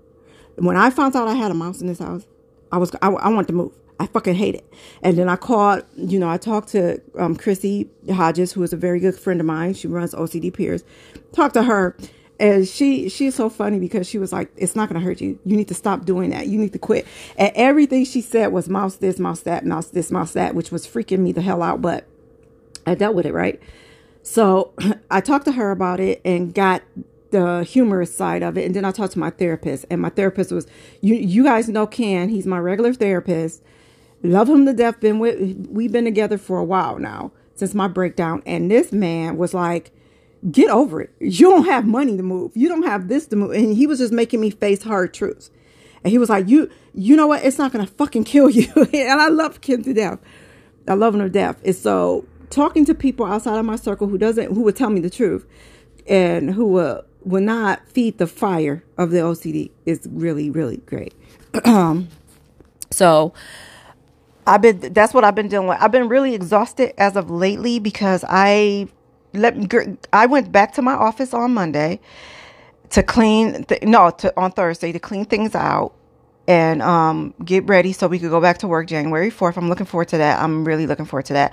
When 0.57 0.77
I 0.77 0.91
found 0.91 1.15
out 1.17 1.29
I 1.29 1.35
had 1.35 1.51
a 1.51 1.55
mouse 1.55 1.81
in 1.81 1.87
this 1.87 2.01
house, 2.01 2.27
I 2.73 2.79
was 2.79 2.95
I, 3.01 3.09
I 3.09 3.29
want 3.29 3.47
to 3.49 3.53
move. 3.53 3.73
I 4.01 4.07
fucking 4.07 4.35
hate 4.35 4.55
it. 4.55 4.73
And 5.03 5.19
then 5.19 5.29
I 5.29 5.35
called, 5.35 5.83
you 5.97 6.21
know, 6.21 6.29
I 6.29 6.37
talked 6.37 6.69
to 6.69 7.01
um, 7.19 7.35
Chrissie 7.35 7.91
Hodges, 8.09 8.53
who 8.53 8.63
is 8.63 8.73
a 8.73 8.77
very 8.77 9.01
good 9.01 9.17
friend 9.17 9.41
of 9.41 9.47
mine. 9.47 9.75
She 9.75 9.89
runs 9.89 10.15
OCD 10.15 10.55
Peers. 10.55 10.85
Talked 11.33 11.55
to 11.55 11.65
her, 11.65 11.97
and 12.39 12.67
she 12.69 13.09
she's 13.09 13.35
so 13.35 13.49
funny 13.49 13.79
because 13.79 14.09
she 14.09 14.19
was 14.19 14.33
like, 14.33 14.51
"It's 14.57 14.77
not 14.77 14.89
going 14.89 15.01
to 15.01 15.05
hurt 15.05 15.21
you. 15.21 15.39
You 15.45 15.57
need 15.57 15.69
to 15.69 15.75
stop 15.75 16.05
doing 16.05 16.31
that. 16.31 16.47
You 16.47 16.59
need 16.59 16.73
to 16.75 16.79
quit." 16.79 17.07
And 17.37 17.51
everything 17.55 18.05
she 18.05 18.21
said 18.21 18.49
was 18.53 18.69
mouse 18.69 18.97
this, 18.97 19.19
mouse 19.19 19.41
that, 19.41 19.65
mouse 19.65 19.89
this, 19.89 20.11
mouse 20.11 20.33
that, 20.33 20.55
which 20.55 20.71
was 20.71 20.87
freaking 20.87 21.21
me 21.21 21.33
the 21.33 21.43
hell 21.43 21.63
out. 21.63 21.83
But 21.83 22.07
I 22.87 22.95
dealt 22.95 23.15
with 23.15 23.27
it, 23.27 23.33
right? 23.33 23.61
So 24.29 24.75
I 25.11 25.23
talked 25.23 25.47
to 25.47 25.53
her 25.53 25.71
about 25.71 26.01
it 26.01 26.21
and 26.25 26.55
got 26.55 26.83
the 27.31 27.65
humorous 27.65 28.15
side 28.15 28.43
of 28.43 28.59
it, 28.59 28.67
and 28.67 28.75
then 28.75 28.85
I 28.85 28.91
talked 28.91 29.15
to 29.15 29.19
my 29.19 29.31
therapist, 29.31 29.87
and 29.91 30.01
my 30.01 30.11
therapist 30.11 30.53
was, 30.53 30.67
you 31.01 31.15
you 31.15 31.45
guys 31.45 31.69
know 31.69 31.87
Ken, 31.87 32.29
he's 32.29 32.47
my 32.47 32.59
regular 32.59 32.93
therapist. 32.93 33.63
Love 34.23 34.49
him 34.49 34.67
to 34.67 34.75
death. 34.75 35.01
Been 35.01 35.19
with 35.19 35.69
we've 35.71 35.93
been 35.93 36.05
together 36.05 36.37
for 36.37 36.59
a 36.59 36.65
while 36.65 36.99
now 36.99 37.33
since 37.55 37.75
my 37.75 37.89
breakdown, 37.89 38.43
and 38.45 38.71
this 38.71 38.93
man 38.93 39.39
was 39.39 39.55
like 39.55 39.93
get 40.51 40.71
over 40.71 41.01
it. 41.01 41.11
You 41.21 41.51
don't 41.51 41.65
have 41.65 41.87
money 41.87 42.17
to 42.17 42.23
move. 42.23 42.53
You 42.55 42.69
don't 42.69 42.85
have 42.85 43.09
this 43.09 43.27
to 43.29 43.37
move. 43.37 43.53
And 43.53 43.75
he 43.75 43.87
was 43.87 43.99
just 43.99 44.13
making 44.13 44.41
me 44.41 44.51
face 44.51 44.83
hard 44.83 45.13
truths. 45.13 45.51
And 46.05 46.13
he 46.13 46.19
was 46.19 46.29
like, 46.29 46.49
you, 46.49 46.71
you 46.95 47.17
know 47.17 47.27
what? 47.27 47.45
It's 47.45 47.59
not 47.59 47.73
going 47.73 47.85
to 47.85 47.93
fucking 47.95 48.23
kill 48.23 48.49
you. 48.49 48.71
and 48.77 49.21
I 49.21 49.29
love 49.29 49.61
Ken 49.61 49.83
to 49.83 49.93
death. 49.93 50.21
I 50.87 50.95
love 50.95 51.17
him 51.17 51.23
to 51.23 51.29
death. 51.29 51.61
And 51.65 51.75
so 51.75 52.25
talking 52.51 52.85
to 52.87 52.95
people 52.95 53.27
outside 53.27 53.59
of 53.59 53.65
my 53.65 53.77
circle 53.77 54.09
who 54.09 54.19
doesn't, 54.19 54.53
who 54.55 54.63
would 54.63 54.77
tell 54.77 54.91
me 54.91 55.01
the 55.01 55.11
truth 55.11 55.47
and 56.07 56.51
who 56.51 56.67
will, 56.67 57.05
will 57.25 57.43
not 57.43 57.87
feed 57.89 58.19
the 58.19 58.27
fire 58.27 58.85
of 58.97 59.11
the 59.11 59.19
OCD 59.19 59.71
is 59.87 60.07
really, 60.11 60.51
really 60.51 60.79
great. 60.79 61.15
um, 61.65 62.09
so 62.91 63.35
I've 64.47 64.63
been, 64.63 64.81
that's 64.93 65.15
what 65.15 65.25
I've 65.25 65.35
been 65.35 65.49
dealing 65.49 65.69
with. 65.69 65.79
I've 65.81 65.93
been 65.93 66.09
really 66.09 66.35
exhausted 66.35 66.95
as 67.01 67.17
of 67.17 67.31
lately 67.31 67.79
because 67.79 68.25
I 68.29 68.89
let 69.35 69.57
I 70.13 70.27
went 70.27 70.51
back 70.53 70.73
to 70.75 70.83
my 70.83 70.95
office 70.95 71.35
on 71.35 71.55
Monday 71.55 72.01
to 72.91 73.03
clean, 73.03 73.65
th- 73.65 73.83
no, 73.83 74.11
to, 74.11 74.33
on 74.41 74.53
Thursday 74.53 74.93
to 74.93 74.99
clean 74.99 75.27
things 75.27 75.55
out 75.55 75.93
and 76.49 76.81
um, 76.83 77.35
get 77.45 77.67
ready 77.67 77.93
so 77.93 78.09
we 78.09 78.19
could 78.19 78.31
go 78.31 78.41
back 78.41 78.59
to 78.59 78.69
work 78.69 78.87
January 78.87 79.31
4th. 79.31 79.59
I'm 79.59 79.69
looking 79.69 79.87
forward 79.87 80.09
to 80.09 80.19
that. 80.19 80.43
I'm 80.43 80.65
really 80.65 80.87
looking 80.87 81.05
forward 81.05 81.27
to 81.27 81.35
that. 81.35 81.53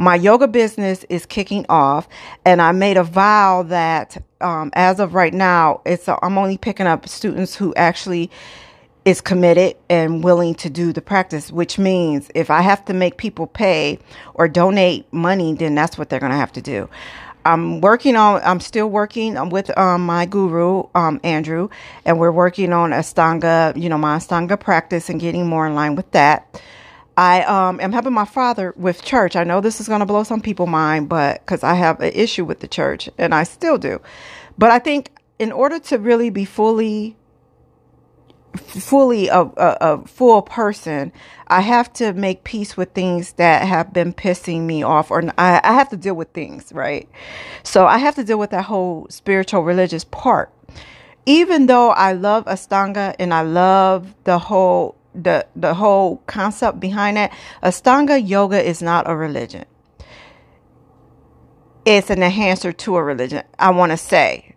My 0.00 0.14
yoga 0.14 0.48
business 0.48 1.04
is 1.10 1.26
kicking 1.26 1.66
off, 1.68 2.08
and 2.46 2.62
I 2.62 2.72
made 2.72 2.96
a 2.96 3.04
vow 3.04 3.64
that 3.64 4.16
um, 4.40 4.70
as 4.72 4.98
of 4.98 5.12
right 5.12 5.34
now, 5.34 5.82
it's 5.84 6.08
I'm 6.08 6.38
only 6.38 6.56
picking 6.56 6.86
up 6.86 7.06
students 7.06 7.54
who 7.54 7.74
actually 7.74 8.30
is 9.04 9.20
committed 9.20 9.76
and 9.90 10.24
willing 10.24 10.54
to 10.54 10.70
do 10.70 10.94
the 10.94 11.02
practice, 11.02 11.52
which 11.52 11.78
means 11.78 12.30
if 12.34 12.50
I 12.50 12.62
have 12.62 12.82
to 12.86 12.94
make 12.94 13.18
people 13.18 13.46
pay 13.46 13.98
or 14.32 14.48
donate 14.48 15.04
money, 15.12 15.52
then 15.52 15.74
that's 15.74 15.98
what 15.98 16.08
they're 16.08 16.18
going 16.18 16.32
to 16.32 16.38
have 16.38 16.52
to 16.52 16.62
do. 16.62 16.88
I'm 17.44 17.82
working 17.82 18.16
on, 18.16 18.40
I'm 18.42 18.60
still 18.60 18.88
working 18.88 19.50
with 19.50 19.76
um, 19.76 20.06
my 20.06 20.24
guru, 20.24 20.84
um, 20.94 21.20
Andrew, 21.24 21.68
and 22.06 22.18
we're 22.18 22.32
working 22.32 22.72
on 22.72 22.92
Ashtanga, 22.92 23.78
you 23.78 23.90
know, 23.90 23.98
my 23.98 24.16
Ashtanga 24.16 24.58
practice 24.58 25.10
and 25.10 25.20
getting 25.20 25.46
more 25.46 25.66
in 25.66 25.74
line 25.74 25.94
with 25.94 26.10
that. 26.12 26.58
I 27.20 27.42
um, 27.42 27.80
am 27.80 27.92
helping 27.92 28.14
my 28.14 28.24
father 28.24 28.72
with 28.78 29.04
church. 29.04 29.36
I 29.36 29.44
know 29.44 29.60
this 29.60 29.78
is 29.78 29.88
going 29.88 30.00
to 30.00 30.06
blow 30.06 30.22
some 30.22 30.40
people 30.40 30.66
mind, 30.66 31.10
but 31.10 31.44
because 31.44 31.62
I 31.62 31.74
have 31.74 32.00
an 32.00 32.14
issue 32.14 32.46
with 32.46 32.60
the 32.60 32.66
church 32.66 33.10
and 33.18 33.34
I 33.34 33.42
still 33.42 33.76
do. 33.76 34.00
But 34.56 34.70
I 34.70 34.78
think 34.78 35.10
in 35.38 35.52
order 35.52 35.78
to 35.80 35.98
really 35.98 36.30
be 36.30 36.46
fully 36.46 37.18
fully 38.56 39.28
a, 39.28 39.42
a, 39.42 39.76
a, 39.82 40.06
full 40.06 40.40
person, 40.40 41.12
I 41.48 41.60
have 41.60 41.92
to 41.94 42.14
make 42.14 42.42
peace 42.42 42.74
with 42.74 42.94
things 42.94 43.34
that 43.34 43.68
have 43.68 43.92
been 43.92 44.14
pissing 44.14 44.62
me 44.62 44.82
off, 44.82 45.10
or 45.10 45.22
I, 45.36 45.60
I 45.62 45.74
have 45.74 45.90
to 45.90 45.98
deal 45.98 46.14
with 46.14 46.30
things, 46.32 46.72
right? 46.72 47.06
So 47.64 47.86
I 47.86 47.98
have 47.98 48.14
to 48.14 48.24
deal 48.24 48.38
with 48.38 48.50
that 48.50 48.64
whole 48.64 49.06
spiritual 49.10 49.62
religious 49.62 50.04
part. 50.04 50.50
Even 51.26 51.66
though 51.66 51.90
I 51.90 52.12
love 52.14 52.46
Ashtanga 52.46 53.14
and 53.18 53.34
I 53.34 53.42
love 53.42 54.14
the 54.24 54.38
whole 54.38 54.96
the 55.14 55.46
the 55.56 55.74
whole 55.74 56.18
concept 56.26 56.80
behind 56.80 57.18
it, 57.18 57.30
Ashtanga 57.62 58.26
yoga 58.26 58.62
is 58.62 58.82
not 58.82 59.08
a 59.08 59.16
religion. 59.16 59.64
It's 61.84 62.10
an 62.10 62.22
enhancer 62.22 62.72
to 62.72 62.96
a 62.96 63.02
religion. 63.02 63.42
I 63.58 63.70
want 63.70 63.92
to 63.92 63.96
say, 63.96 64.54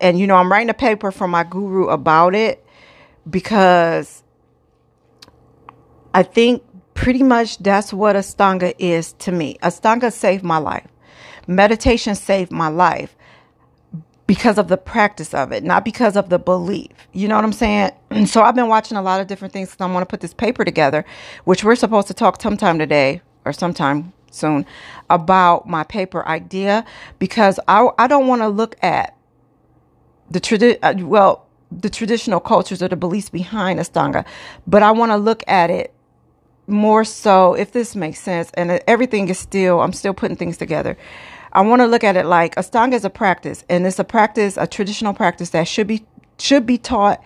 and 0.00 0.18
you 0.18 0.26
know, 0.26 0.36
I'm 0.36 0.50
writing 0.50 0.70
a 0.70 0.74
paper 0.74 1.10
for 1.10 1.26
my 1.26 1.42
guru 1.44 1.88
about 1.88 2.34
it 2.34 2.64
because 3.28 4.22
I 6.12 6.22
think 6.22 6.62
pretty 6.94 7.22
much 7.22 7.58
that's 7.58 7.92
what 7.92 8.16
Ashtanga 8.16 8.74
is 8.78 9.12
to 9.14 9.32
me. 9.32 9.56
Ashtanga 9.62 10.12
saved 10.12 10.44
my 10.44 10.58
life. 10.58 10.86
Meditation 11.46 12.14
saved 12.14 12.52
my 12.52 12.68
life 12.68 13.16
because 14.26 14.58
of 14.58 14.68
the 14.68 14.76
practice 14.76 15.34
of 15.34 15.52
it, 15.52 15.62
not 15.62 15.84
because 15.84 16.16
of 16.16 16.30
the 16.30 16.38
belief. 16.38 16.90
You 17.12 17.28
know 17.28 17.36
what 17.36 17.44
I'm 17.44 17.52
saying? 17.52 17.92
so 18.26 18.42
I've 18.42 18.54
been 18.54 18.68
watching 18.68 18.96
a 18.96 19.02
lot 19.02 19.20
of 19.20 19.26
different 19.26 19.52
things 19.52 19.70
because 19.70 19.84
I 19.84 19.92
want 19.92 20.02
to 20.02 20.10
put 20.10 20.20
this 20.20 20.34
paper 20.34 20.64
together, 20.64 21.04
which 21.44 21.64
we're 21.64 21.76
supposed 21.76 22.08
to 22.08 22.14
talk 22.14 22.40
sometime 22.40 22.78
today 22.78 23.20
or 23.44 23.52
sometime 23.52 24.12
soon 24.30 24.66
about 25.10 25.68
my 25.68 25.84
paper 25.84 26.26
idea 26.26 26.84
because 27.18 27.60
I, 27.68 27.88
I 27.98 28.06
don't 28.06 28.26
want 28.26 28.42
to 28.42 28.48
look 28.48 28.76
at 28.82 29.16
the 30.30 30.40
tradition. 30.40 30.78
Uh, 30.82 30.94
well, 30.98 31.46
the 31.70 31.90
traditional 31.90 32.40
cultures 32.40 32.82
or 32.82 32.88
the 32.88 32.96
beliefs 32.96 33.28
behind 33.28 33.80
Ashtanga, 33.80 34.24
but 34.66 34.82
I 34.82 34.92
want 34.92 35.10
to 35.10 35.16
look 35.16 35.42
at 35.48 35.70
it 35.70 35.92
more 36.66 37.04
so, 37.04 37.54
if 37.54 37.72
this 37.72 37.94
makes 37.94 38.20
sense, 38.20 38.50
and 38.54 38.80
everything 38.86 39.28
is 39.28 39.38
still, 39.38 39.80
I'm 39.80 39.92
still 39.92 40.14
putting 40.14 40.36
things 40.36 40.56
together. 40.56 40.96
I 41.54 41.62
want 41.62 41.80
to 41.80 41.86
look 41.86 42.04
at 42.04 42.16
it 42.16 42.26
like 42.26 42.54
Ashtanga 42.56 42.94
is 42.94 43.04
a 43.04 43.10
practice, 43.10 43.64
and 43.68 43.86
it's 43.86 43.98
a 43.98 44.04
practice, 44.04 44.56
a 44.56 44.66
traditional 44.66 45.14
practice 45.14 45.50
that 45.50 45.68
should 45.68 45.86
be 45.86 46.04
should 46.38 46.66
be 46.66 46.78
taught 46.78 47.22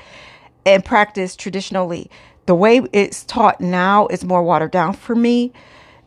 and 0.67 0.85
practiced 0.85 1.39
traditionally. 1.41 2.11
The 2.47 2.55
way 2.55 2.83
it's 2.93 3.25
taught 3.25 3.61
now 3.61 4.07
is 4.09 4.25
more 4.25 4.43
watered 4.43 4.71
down 4.71 4.93
for 4.95 5.15
me. 5.15 5.53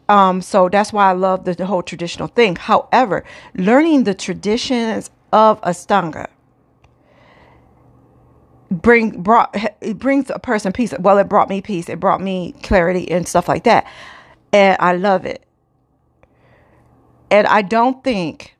Um, 0.09 0.41
so 0.41 0.69
that's 0.69 0.93
why 0.93 1.09
I 1.09 1.13
love 1.13 1.45
the, 1.45 1.53
the 1.53 1.65
whole 1.65 1.83
traditional 1.83 2.27
thing. 2.27 2.55
However, 2.57 3.23
learning 3.55 4.03
the 4.03 4.13
traditions 4.13 5.09
of 5.31 5.61
Ashtanga 5.61 6.27
bring 8.71 9.21
brought 9.21 9.55
it 9.81 9.97
brings 9.99 10.29
a 10.29 10.39
person 10.39 10.71
peace. 10.73 10.93
Well, 10.99 11.17
it 11.17 11.29
brought 11.29 11.49
me 11.49 11.61
peace. 11.61 11.89
It 11.89 11.99
brought 11.99 12.21
me 12.21 12.53
clarity 12.63 13.09
and 13.11 13.27
stuff 13.27 13.47
like 13.47 13.63
that. 13.65 13.85
And 14.53 14.77
I 14.79 14.93
love 14.95 15.25
it. 15.25 15.45
And 17.31 17.47
I 17.47 17.63
don't 17.63 18.03
think 18.03 18.55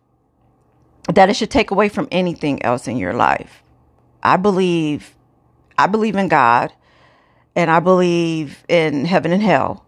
that 1.14 1.30
it 1.30 1.36
should 1.36 1.52
take 1.52 1.70
away 1.72 1.90
from 1.90 2.08
anything 2.12 2.64
else 2.64 2.88
in 2.88 2.98
your 2.98 3.14
life. 3.14 3.62
I 4.24 4.38
believe 4.38 5.16
I 5.78 5.88
believe 5.88 6.16
in 6.16 6.28
God 6.28 6.72
and 7.56 7.70
I 7.70 7.80
believe 7.80 8.64
in 8.70 9.06
heaven 9.06 9.32
and 9.32 9.44
hell. 9.44 9.86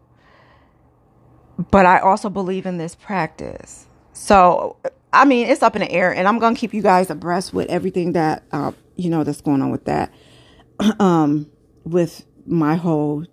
But 1.72 1.86
I 1.86 2.00
also 2.00 2.30
believe 2.30 2.66
in 2.66 2.78
this 2.78 2.96
practice. 2.96 3.88
So 4.12 4.78
I 5.14 5.26
mean, 5.26 5.48
it's 5.48 5.62
up 5.62 5.76
in 5.76 5.82
the 5.82 5.92
air, 5.92 6.14
and 6.14 6.28
I'm 6.28 6.40
gonna 6.40 6.56
keep 6.56 6.74
you 6.74 6.82
guys 6.82 7.10
abreast 7.12 7.54
with 7.54 7.70
everything 7.70 8.14
that 8.14 8.44
uh, 8.52 8.72
you 8.96 9.10
know 9.10 9.24
that's 9.24 9.42
going 9.42 9.62
on 9.62 9.70
with 9.70 9.86
that, 9.86 10.12
um, 11.00 11.50
with 11.84 12.26
my 12.48 12.76
whole 12.76 13.24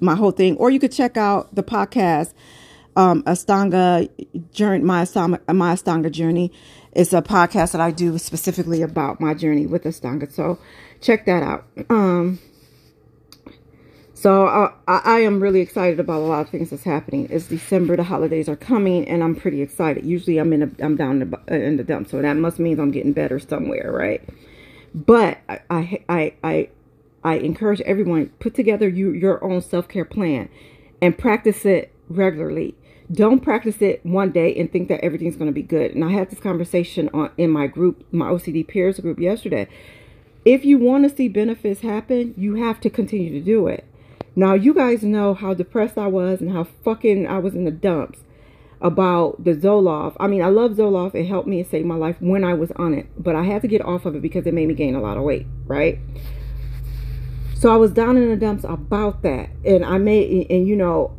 my 0.00 0.16
whole 0.16 0.32
thing. 0.32 0.56
Or 0.56 0.68
you 0.68 0.80
could 0.80 0.92
check 0.92 1.16
out 1.16 1.54
the 1.54 1.62
podcast, 1.62 2.34
um, 2.96 3.22
Ashtanga 3.24 4.08
journey, 4.52 4.82
my 4.82 5.02
Ashtanga, 5.02 5.40
my 5.54 5.74
Ashtanga 5.74 6.10
journey. 6.10 6.52
It's 6.92 7.12
a 7.12 7.20
podcast 7.20 7.72
that 7.72 7.80
I 7.80 7.90
do 7.90 8.16
specifically 8.18 8.82
about 8.82 9.20
my 9.20 9.34
journey 9.34 9.66
with 9.66 9.84
Ashtanga. 9.84 10.32
So 10.32 10.58
check 11.00 11.26
that 11.26 11.42
out. 11.42 11.66
Um, 11.90 12.38
so 14.14 14.46
I, 14.46 14.72
I 14.88 15.18
am 15.20 15.42
really 15.42 15.60
excited 15.60 16.00
about 16.00 16.20
a 16.22 16.24
lot 16.24 16.40
of 16.40 16.48
things 16.48 16.70
that's 16.70 16.84
happening. 16.84 17.28
It's 17.30 17.48
December, 17.48 17.96
the 17.96 18.02
holidays 18.02 18.48
are 18.48 18.56
coming, 18.56 19.06
and 19.06 19.22
I'm 19.22 19.36
pretty 19.36 19.60
excited. 19.60 20.06
Usually 20.06 20.38
I'm 20.38 20.54
in 20.54 20.62
a, 20.62 20.70
I'm 20.82 20.96
down 20.96 21.20
in 21.20 21.30
the, 21.30 21.54
in 21.54 21.76
the 21.76 21.84
dump, 21.84 22.08
so 22.08 22.22
that 22.22 22.32
must 22.38 22.58
mean 22.58 22.80
I'm 22.80 22.90
getting 22.90 23.12
better 23.12 23.38
somewhere, 23.38 23.92
right? 23.92 24.26
But 24.94 25.38
I 25.50 25.60
I 25.68 26.04
I 26.08 26.34
I, 26.42 26.68
I 27.22 27.34
encourage 27.34 27.82
everyone 27.82 28.30
put 28.40 28.54
together 28.54 28.88
you 28.88 29.10
your 29.10 29.44
own 29.44 29.60
self 29.60 29.86
care 29.86 30.06
plan, 30.06 30.48
and 31.02 31.16
practice 31.16 31.66
it 31.66 31.92
regularly. 32.08 32.74
Don't 33.12 33.40
practice 33.40 33.80
it 33.80 34.04
one 34.04 34.32
day 34.32 34.54
and 34.54 34.70
think 34.70 34.88
that 34.88 35.04
everything's 35.04 35.36
going 35.36 35.50
to 35.50 35.54
be 35.54 35.62
good. 35.62 35.92
And 35.92 36.04
I 36.04 36.10
had 36.10 36.30
this 36.30 36.40
conversation 36.40 37.08
on 37.14 37.30
in 37.36 37.50
my 37.50 37.66
group, 37.66 38.04
my 38.12 38.26
OCD 38.26 38.66
peers 38.66 38.98
group 38.98 39.18
yesterday. 39.18 39.68
If 40.44 40.64
you 40.64 40.78
want 40.78 41.08
to 41.08 41.16
see 41.16 41.28
benefits 41.28 41.80
happen, 41.80 42.34
you 42.36 42.54
have 42.56 42.80
to 42.80 42.90
continue 42.90 43.30
to 43.30 43.40
do 43.40 43.66
it 43.68 43.84
now, 44.38 44.52
you 44.52 44.74
guys 44.74 45.02
know 45.02 45.32
how 45.32 45.54
depressed 45.54 45.96
I 45.96 46.08
was 46.08 46.42
and 46.42 46.52
how 46.52 46.64
fucking 46.64 47.26
I 47.26 47.38
was 47.38 47.54
in 47.54 47.64
the 47.64 47.70
dumps 47.70 48.18
about 48.82 49.42
the 49.42 49.54
Zoloft. 49.54 50.14
I 50.20 50.26
mean, 50.26 50.42
I 50.42 50.48
love 50.48 50.72
Zoloft. 50.72 51.14
It 51.14 51.24
helped 51.24 51.48
me 51.48 51.64
save 51.64 51.86
my 51.86 51.94
life 51.94 52.16
when 52.20 52.44
I 52.44 52.52
was 52.52 52.70
on 52.72 52.92
it, 52.92 53.06
but 53.16 53.34
I 53.34 53.44
had 53.44 53.62
to 53.62 53.68
get 53.68 53.82
off 53.82 54.04
of 54.04 54.14
it 54.14 54.20
because 54.20 54.46
it 54.46 54.52
made 54.52 54.68
me 54.68 54.74
gain 54.74 54.94
a 54.94 55.00
lot 55.00 55.16
of 55.16 55.22
weight, 55.22 55.46
right? 55.64 55.98
So 57.54 57.72
I 57.72 57.76
was 57.76 57.92
down 57.92 58.18
in 58.18 58.28
the 58.28 58.36
dumps 58.36 58.64
about 58.64 59.22
that. 59.22 59.48
And 59.64 59.86
I 59.86 59.96
made, 59.96 60.50
and 60.50 60.68
you 60.68 60.76
know, 60.76 61.16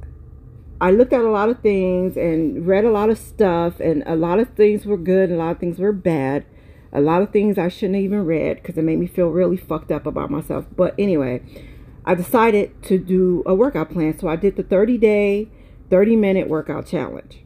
I 0.79 0.91
looked 0.91 1.13
at 1.13 1.21
a 1.21 1.29
lot 1.29 1.49
of 1.49 1.59
things 1.61 2.15
and 2.17 2.67
read 2.67 2.85
a 2.85 2.91
lot 2.91 3.09
of 3.09 3.17
stuff, 3.17 3.79
and 3.79 4.03
a 4.05 4.15
lot 4.15 4.39
of 4.39 4.49
things 4.49 4.85
were 4.85 4.97
good, 4.97 5.29
and 5.29 5.39
a 5.39 5.43
lot 5.43 5.51
of 5.51 5.59
things 5.59 5.79
were 5.79 5.91
bad. 5.91 6.45
A 6.93 7.01
lot 7.01 7.21
of 7.21 7.31
things 7.31 7.57
I 7.57 7.67
shouldn't 7.67 7.95
have 7.95 8.03
even 8.03 8.25
read 8.25 8.57
because 8.57 8.77
it 8.77 8.83
made 8.83 8.99
me 8.99 9.07
feel 9.07 9.27
really 9.29 9.57
fucked 9.57 9.91
up 9.91 10.05
about 10.05 10.31
myself. 10.31 10.65
But 10.75 10.95
anyway, 10.97 11.41
I 12.05 12.15
decided 12.15 12.81
to 12.83 12.97
do 12.97 13.43
a 13.45 13.53
workout 13.53 13.91
plan. 13.91 14.17
So 14.17 14.29
I 14.29 14.37
did 14.37 14.55
the 14.55 14.63
30 14.63 14.97
day, 14.97 15.49
30 15.89 16.15
minute 16.15 16.47
workout 16.47 16.85
challenge. 16.85 17.43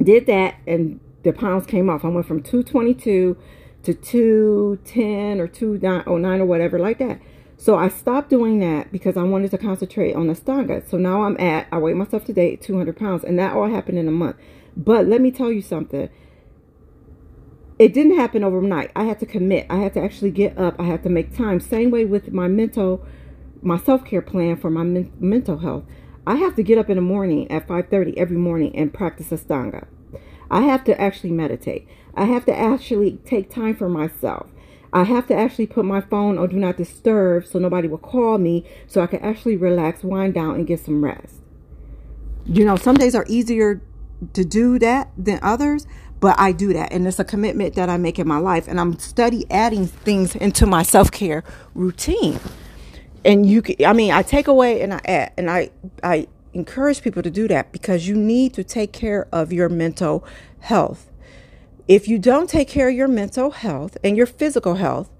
Did 0.00 0.26
that 0.26 0.56
and 0.66 1.00
the 1.24 1.32
pounds 1.32 1.66
came 1.66 1.90
off. 1.90 2.04
I 2.04 2.08
went 2.08 2.26
from 2.26 2.42
222 2.42 3.36
to 3.82 3.94
210 3.94 5.40
or 5.40 5.48
209 5.48 6.40
or 6.40 6.46
whatever 6.46 6.78
like 6.78 6.98
that. 6.98 7.20
So 7.58 7.76
I 7.76 7.88
stopped 7.88 8.30
doing 8.30 8.58
that 8.60 8.92
because 8.92 9.16
I 9.16 9.22
wanted 9.22 9.50
to 9.52 9.58
concentrate 9.58 10.14
on 10.14 10.26
the 10.26 10.34
Ashtanga. 10.34 10.88
So 10.88 10.98
now 10.98 11.22
I'm 11.22 11.40
at, 11.40 11.66
I 11.72 11.78
weigh 11.78 11.94
myself 11.94 12.24
today 12.24 12.56
200 12.56 12.96
pounds 12.96 13.24
and 13.24 13.38
that 13.38 13.54
all 13.54 13.68
happened 13.68 13.98
in 13.98 14.08
a 14.08 14.12
month. 14.12 14.36
But 14.76 15.06
let 15.06 15.20
me 15.20 15.30
tell 15.30 15.50
you 15.50 15.62
something. 15.62 16.10
It 17.78 17.94
didn't 17.94 18.16
happen 18.16 18.44
overnight. 18.44 18.90
I 18.94 19.04
had 19.04 19.18
to 19.20 19.26
commit. 19.26 19.66
I 19.70 19.76
had 19.76 19.94
to 19.94 20.02
actually 20.02 20.30
get 20.30 20.56
up. 20.58 20.78
I 20.78 20.84
had 20.84 21.02
to 21.04 21.08
make 21.08 21.34
time. 21.34 21.60
Same 21.60 21.90
way 21.90 22.04
with 22.04 22.32
my 22.32 22.48
mental 22.48 23.06
my 23.62 23.78
self-care 23.78 24.22
plan 24.22 24.56
for 24.56 24.70
my 24.70 24.82
men- 24.82 25.12
mental 25.18 25.58
health 25.58 25.84
i 26.26 26.36
have 26.36 26.54
to 26.54 26.62
get 26.62 26.78
up 26.78 26.88
in 26.88 26.96
the 26.96 27.02
morning 27.02 27.50
at 27.50 27.66
5.30 27.66 28.16
every 28.16 28.36
morning 28.36 28.74
and 28.76 28.94
practice 28.94 29.28
ashtanga 29.28 29.86
i 30.50 30.62
have 30.62 30.84
to 30.84 30.98
actually 31.00 31.32
meditate 31.32 31.86
i 32.14 32.24
have 32.24 32.44
to 32.44 32.56
actually 32.56 33.18
take 33.24 33.50
time 33.50 33.74
for 33.74 33.88
myself 33.88 34.50
i 34.96 35.04
have 35.04 35.26
to 35.26 35.34
actually 35.34 35.66
put 35.66 35.84
my 35.84 36.00
phone 36.00 36.38
on 36.38 36.48
do 36.48 36.56
not 36.56 36.76
disturb 36.76 37.46
so 37.46 37.58
nobody 37.58 37.86
will 37.86 37.98
call 37.98 38.38
me 38.38 38.64
so 38.86 39.00
i 39.00 39.06
can 39.06 39.20
actually 39.20 39.56
relax 39.56 40.02
wind 40.02 40.34
down 40.34 40.54
and 40.54 40.66
get 40.66 40.80
some 40.80 41.04
rest. 41.04 41.34
You 42.46 42.64
know 42.64 42.76
some 42.76 42.96
days 42.96 43.14
are 43.14 43.26
easier 43.28 43.82
to 44.32 44.44
do 44.44 44.78
that 44.78 45.10
than 45.18 45.38
others 45.42 45.86
but 46.18 46.38
I 46.38 46.52
do 46.52 46.72
that 46.72 46.92
and 46.92 47.06
it's 47.06 47.18
a 47.18 47.24
commitment 47.24 47.74
that 47.74 47.90
I 47.90 47.98
make 47.98 48.18
in 48.18 48.26
my 48.26 48.38
life 48.38 48.68
and 48.68 48.80
I'm 48.80 48.98
study 48.98 49.44
adding 49.50 49.86
things 49.86 50.34
into 50.34 50.66
my 50.66 50.82
self-care 50.82 51.44
routine. 51.74 52.40
And 53.24 53.44
you 53.44 53.62
i 53.84 53.92
mean 53.92 54.12
i 54.12 54.22
take 54.22 54.46
away 54.46 54.80
and 54.80 54.94
i 54.94 55.00
add 55.04 55.32
and 55.36 55.50
i 55.50 55.70
i 56.02 56.26
encourage 56.54 57.02
people 57.02 57.22
to 57.22 57.30
do 57.30 57.46
that 57.48 57.72
because 57.72 58.08
you 58.08 58.14
need 58.16 58.54
to 58.54 58.64
take 58.64 58.92
care 58.92 59.28
of 59.32 59.52
your 59.52 59.68
mental 59.68 60.24
health 60.60 61.10
if 61.88 62.08
you 62.08 62.18
don't 62.18 62.48
take 62.50 62.68
care 62.68 62.88
of 62.88 62.94
your 62.94 63.08
mental 63.08 63.50
health 63.50 63.96
and 64.02 64.16
your 64.16 64.26
physical 64.26 64.76
health 64.76 65.10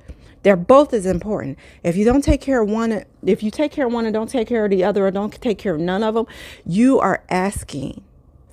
they're 0.42 0.55
both 0.55 0.94
as 0.94 1.07
important. 1.07 1.59
If 1.83 1.96
you 1.96 2.05
don't 2.05 2.22
take 2.22 2.40
care 2.40 2.62
of 2.62 2.70
one 2.70 3.05
if 3.24 3.42
you 3.42 3.50
take 3.50 3.72
care 3.72 3.87
of 3.88 3.92
one 3.92 4.07
and 4.07 4.14
don't 4.14 4.31
take 4.31 4.46
care 4.46 4.64
of 4.64 4.70
the 4.70 4.85
other 4.85 5.05
or 5.05 5.11
don't 5.11 5.33
take 5.33 5.59
care 5.59 5.74
of 5.74 5.81
none 5.81 6.05
of 6.05 6.14
them 6.14 6.26
you 6.64 7.00
are 7.00 7.24
asking 7.29 8.05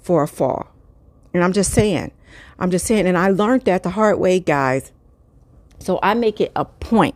for 0.02 0.24
a 0.24 0.28
fall. 0.28 0.72
And 1.34 1.44
i'm 1.44 1.54
just 1.54 1.72
saying 1.72 2.12
i'm 2.58 2.72
just 2.72 2.88
saying 2.88 3.06
and 3.06 3.18
i 3.18 3.30
learned 3.30 3.66
that 3.66 3.84
the 3.84 3.92
hard 3.92 4.20
way 4.20 4.40
guys. 4.40 4.92
So 5.80 6.00
I 6.02 6.14
make 6.14 6.40
it 6.42 6.52
a 6.56 6.66
point 6.66 7.16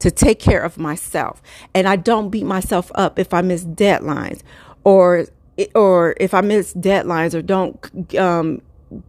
to 0.00 0.10
take 0.10 0.40
care 0.40 0.60
of 0.60 0.76
myself 0.76 1.40
and 1.72 1.86
I 1.88 1.96
don't 1.96 2.30
beat 2.30 2.44
myself 2.44 2.90
up 2.96 3.18
if 3.18 3.32
I 3.32 3.42
miss 3.42 3.64
deadlines 3.64 4.42
or 4.84 5.26
or 5.74 6.16
if 6.20 6.34
I 6.34 6.40
miss 6.40 6.74
deadlines 6.74 7.34
or 7.34 7.42
don't 7.42 8.16
um, 8.16 8.60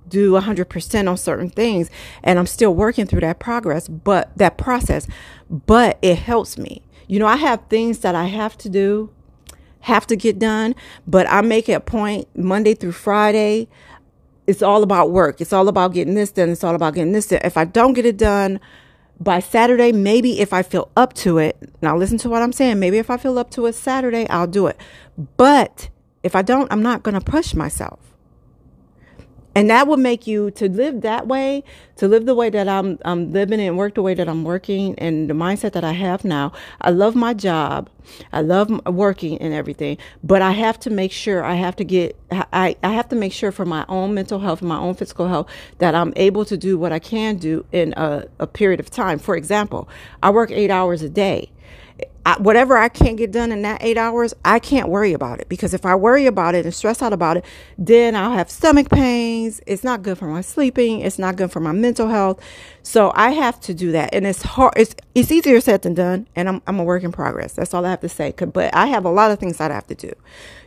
do 0.07 0.33
100% 0.33 1.09
on 1.09 1.17
certain 1.17 1.49
things 1.49 1.89
and 2.23 2.37
I'm 2.39 2.47
still 2.47 2.73
working 2.73 3.05
through 3.05 3.21
that 3.21 3.39
progress 3.39 3.87
but 3.87 4.35
that 4.37 4.57
process 4.57 5.07
but 5.49 5.97
it 6.01 6.17
helps 6.17 6.57
me. 6.57 6.83
You 7.07 7.19
know, 7.19 7.27
I 7.27 7.37
have 7.37 7.61
things 7.69 7.99
that 7.99 8.13
I 8.13 8.25
have 8.25 8.57
to 8.59 8.69
do, 8.69 9.11
have 9.81 10.05
to 10.07 10.15
get 10.15 10.37
done, 10.37 10.75
but 11.07 11.27
I 11.29 11.41
make 11.41 11.67
it 11.67 11.73
a 11.73 11.79
point 11.79 12.27
Monday 12.35 12.73
through 12.73 12.91
Friday 12.93 13.67
it's 14.45 14.63
all 14.63 14.81
about 14.81 15.11
work. 15.11 15.41
It's 15.41 15.53
all 15.53 15.67
about 15.67 15.93
getting 15.93 16.15
this 16.15 16.31
done. 16.31 16.49
It's 16.49 16.63
all 16.63 16.73
about 16.73 16.95
getting 16.95 17.11
this 17.11 17.27
done. 17.27 17.41
If 17.43 17.55
I 17.55 17.65
don't 17.65 17.93
get 17.93 18.07
it 18.07 18.17
done, 18.17 18.59
by 19.19 19.39
Saturday, 19.39 19.91
maybe 19.91 20.39
if 20.39 20.53
I 20.53 20.63
feel 20.63 20.89
up 20.95 21.13
to 21.15 21.37
it, 21.37 21.57
now 21.81 21.95
listen 21.97 22.17
to 22.19 22.29
what 22.29 22.41
I'm 22.41 22.53
saying. 22.53 22.79
Maybe 22.79 22.97
if 22.97 23.09
I 23.09 23.17
feel 23.17 23.37
up 23.37 23.51
to 23.51 23.65
it 23.65 23.73
Saturday, 23.73 24.27
I'll 24.29 24.47
do 24.47 24.67
it. 24.67 24.79
But 25.37 25.89
if 26.23 26.35
I 26.35 26.41
don't, 26.41 26.71
I'm 26.71 26.81
not 26.81 27.03
going 27.03 27.19
to 27.19 27.21
push 27.21 27.53
myself. 27.53 27.99
And 29.59 29.69
that 29.69 29.87
will 29.87 29.97
make 29.97 30.25
you 30.25 30.51
to 30.51 30.69
live 30.69 31.01
that 31.01 31.27
way, 31.27 31.65
to 31.97 32.07
live 32.07 32.25
the 32.25 32.33
way 32.33 32.49
that 32.49 32.69
I'm, 32.69 32.97
I'm 33.03 33.33
living 33.33 33.59
and 33.59 33.77
work 33.77 33.95
the 33.95 34.01
way 34.01 34.13
that 34.13 34.29
I'm 34.29 34.45
working 34.45 34.97
and 34.97 35.29
the 35.29 35.33
mindset 35.33 35.73
that 35.73 35.83
I 35.83 35.91
have 35.91 36.23
now. 36.23 36.53
I 36.79 36.91
love 36.91 37.13
my 37.13 37.33
job. 37.33 37.89
I 38.31 38.39
love 38.39 38.71
working 38.87 39.37
and 39.39 39.53
everything, 39.53 39.97
but 40.23 40.41
I 40.41 40.51
have 40.51 40.79
to 40.79 40.89
make 40.89 41.11
sure 41.11 41.43
I 41.43 41.55
have 41.55 41.75
to 41.75 41.83
get, 41.83 42.17
I, 42.31 42.77
I 42.81 42.93
have 42.93 43.09
to 43.09 43.17
make 43.17 43.33
sure 43.33 43.51
for 43.51 43.65
my 43.65 43.85
own 43.89 44.13
mental 44.13 44.39
health 44.39 44.61
my 44.61 44.77
own 44.77 44.95
physical 44.95 45.27
health 45.27 45.49
that 45.79 45.93
I'm 45.93 46.13
able 46.15 46.45
to 46.45 46.57
do 46.57 46.77
what 46.77 46.93
I 46.93 46.99
can 46.99 47.35
do 47.35 47.65
in 47.73 47.93
a, 47.97 48.27
a 48.39 48.47
period 48.47 48.79
of 48.79 48.89
time. 48.89 49.19
For 49.19 49.35
example, 49.35 49.89
I 50.23 50.29
work 50.29 50.51
eight 50.51 50.71
hours 50.71 51.01
a 51.01 51.09
day. 51.09 51.51
I, 52.25 52.39
whatever 52.39 52.77
I 52.77 52.89
can't 52.89 53.17
get 53.17 53.31
done 53.31 53.51
in 53.51 53.63
that 53.63 53.81
eight 53.83 53.97
hours, 53.97 54.33
I 54.45 54.59
can't 54.59 54.89
worry 54.89 55.13
about 55.13 55.39
it 55.39 55.49
because 55.49 55.73
if 55.73 55.85
I 55.85 55.95
worry 55.95 56.27
about 56.27 56.55
it 56.55 56.65
and 56.65 56.73
stress 56.73 57.01
out 57.01 57.13
about 57.13 57.37
it, 57.37 57.45
then 57.77 58.15
I'll 58.15 58.33
have 58.33 58.51
stomach 58.51 58.89
pains. 58.89 59.61
It's 59.65 59.83
not 59.83 60.03
good 60.03 60.17
for 60.17 60.27
my 60.27 60.41
sleeping. 60.41 61.01
It's 61.01 61.17
not 61.17 61.37
good 61.37 61.51
for 61.51 61.59
my 61.59 61.71
mental 61.71 62.09
health. 62.09 62.41
So 62.83 63.11
I 63.15 63.31
have 63.31 63.59
to 63.61 63.73
do 63.73 63.91
that, 63.93 64.13
and 64.13 64.27
it's 64.27 64.43
hard. 64.43 64.73
It's 64.77 64.95
it's 65.15 65.31
easier 65.31 65.61
said 65.61 65.81
than 65.83 65.95
done, 65.95 66.27
and 66.35 66.49
I'm 66.49 66.61
I'm 66.67 66.79
a 66.79 66.83
work 66.83 67.03
in 67.03 67.11
progress. 67.11 67.53
That's 67.53 67.73
all 67.73 67.85
I 67.85 67.91
have 67.91 68.01
to 68.01 68.09
say. 68.09 68.33
But 68.37 68.75
I 68.75 68.87
have 68.87 69.05
a 69.05 69.11
lot 69.11 69.31
of 69.31 69.39
things 69.39 69.57
that 69.57 69.71
I 69.71 69.75
have 69.75 69.87
to 69.87 69.95
do. 69.95 70.13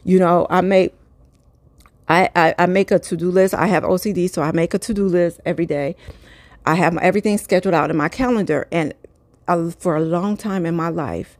You 0.05 0.19
know, 0.19 0.47
I 0.51 0.61
make. 0.63 0.95
I, 2.09 2.29
I, 2.37 2.55
I 2.59 2.67
make 2.67 2.91
a 2.91 2.99
to-do 2.99 3.31
list. 3.31 3.55
I 3.55 3.67
have 3.67 3.85
OCD, 3.85 4.29
so 4.31 4.43
I 4.43 4.53
make 4.53 4.75
a 4.75 4.79
to-do 4.79 5.07
list 5.07 5.41
every 5.47 5.67
day. 5.67 5.97
I 6.67 6.75
have 6.75 6.97
everything 6.99 7.39
scheduled 7.39 7.75
out 7.75 7.91
in 7.91 7.97
my 7.97 8.09
calendar. 8.09 8.69
And 8.73 8.95
for 9.79 9.97
a 9.97 10.01
long 10.01 10.37
time 10.37 10.67
in 10.67 10.75
my 10.75 10.89
life, 10.89 11.39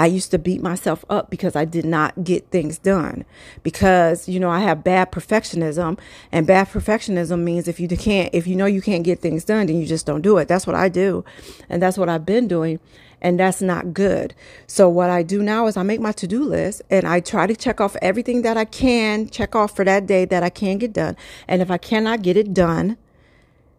I 0.00 0.06
used 0.06 0.30
to 0.30 0.38
beat 0.38 0.62
myself 0.62 1.04
up 1.10 1.28
because 1.28 1.54
I 1.54 1.66
did 1.66 1.84
not 1.84 2.24
get 2.24 2.50
things 2.50 2.78
done. 2.78 3.26
Because, 3.62 4.28
you 4.30 4.40
know, 4.40 4.48
I 4.48 4.60
have 4.60 4.82
bad 4.82 5.12
perfectionism 5.12 5.98
and 6.32 6.46
bad 6.46 6.68
perfectionism 6.68 7.40
means 7.40 7.68
if 7.68 7.78
you 7.78 7.86
can't, 7.86 8.32
if 8.32 8.46
you 8.46 8.56
know 8.56 8.64
you 8.64 8.80
can't 8.80 9.04
get 9.04 9.20
things 9.20 9.44
done, 9.44 9.66
then 9.66 9.78
you 9.78 9.86
just 9.86 10.06
don't 10.06 10.22
do 10.22 10.38
it. 10.38 10.48
That's 10.48 10.66
what 10.66 10.74
I 10.74 10.88
do. 10.88 11.22
And 11.68 11.82
that's 11.82 11.98
what 11.98 12.08
I've 12.08 12.24
been 12.24 12.48
doing. 12.48 12.80
And 13.20 13.38
that's 13.38 13.60
not 13.60 13.92
good. 13.92 14.34
So 14.66 14.88
what 14.88 15.10
I 15.10 15.22
do 15.22 15.42
now 15.42 15.66
is 15.66 15.76
I 15.76 15.82
make 15.82 16.00
my 16.00 16.12
to-do 16.12 16.44
list 16.44 16.80
and 16.88 17.06
I 17.06 17.20
try 17.20 17.46
to 17.46 17.54
check 17.54 17.78
off 17.78 17.94
everything 18.00 18.40
that 18.40 18.56
I 18.56 18.64
can 18.64 19.28
check 19.28 19.54
off 19.54 19.76
for 19.76 19.84
that 19.84 20.06
day 20.06 20.24
that 20.24 20.42
I 20.42 20.48
can 20.48 20.78
get 20.78 20.94
done. 20.94 21.14
And 21.46 21.60
if 21.60 21.70
I 21.70 21.76
cannot 21.76 22.22
get 22.22 22.38
it 22.38 22.54
done, 22.54 22.96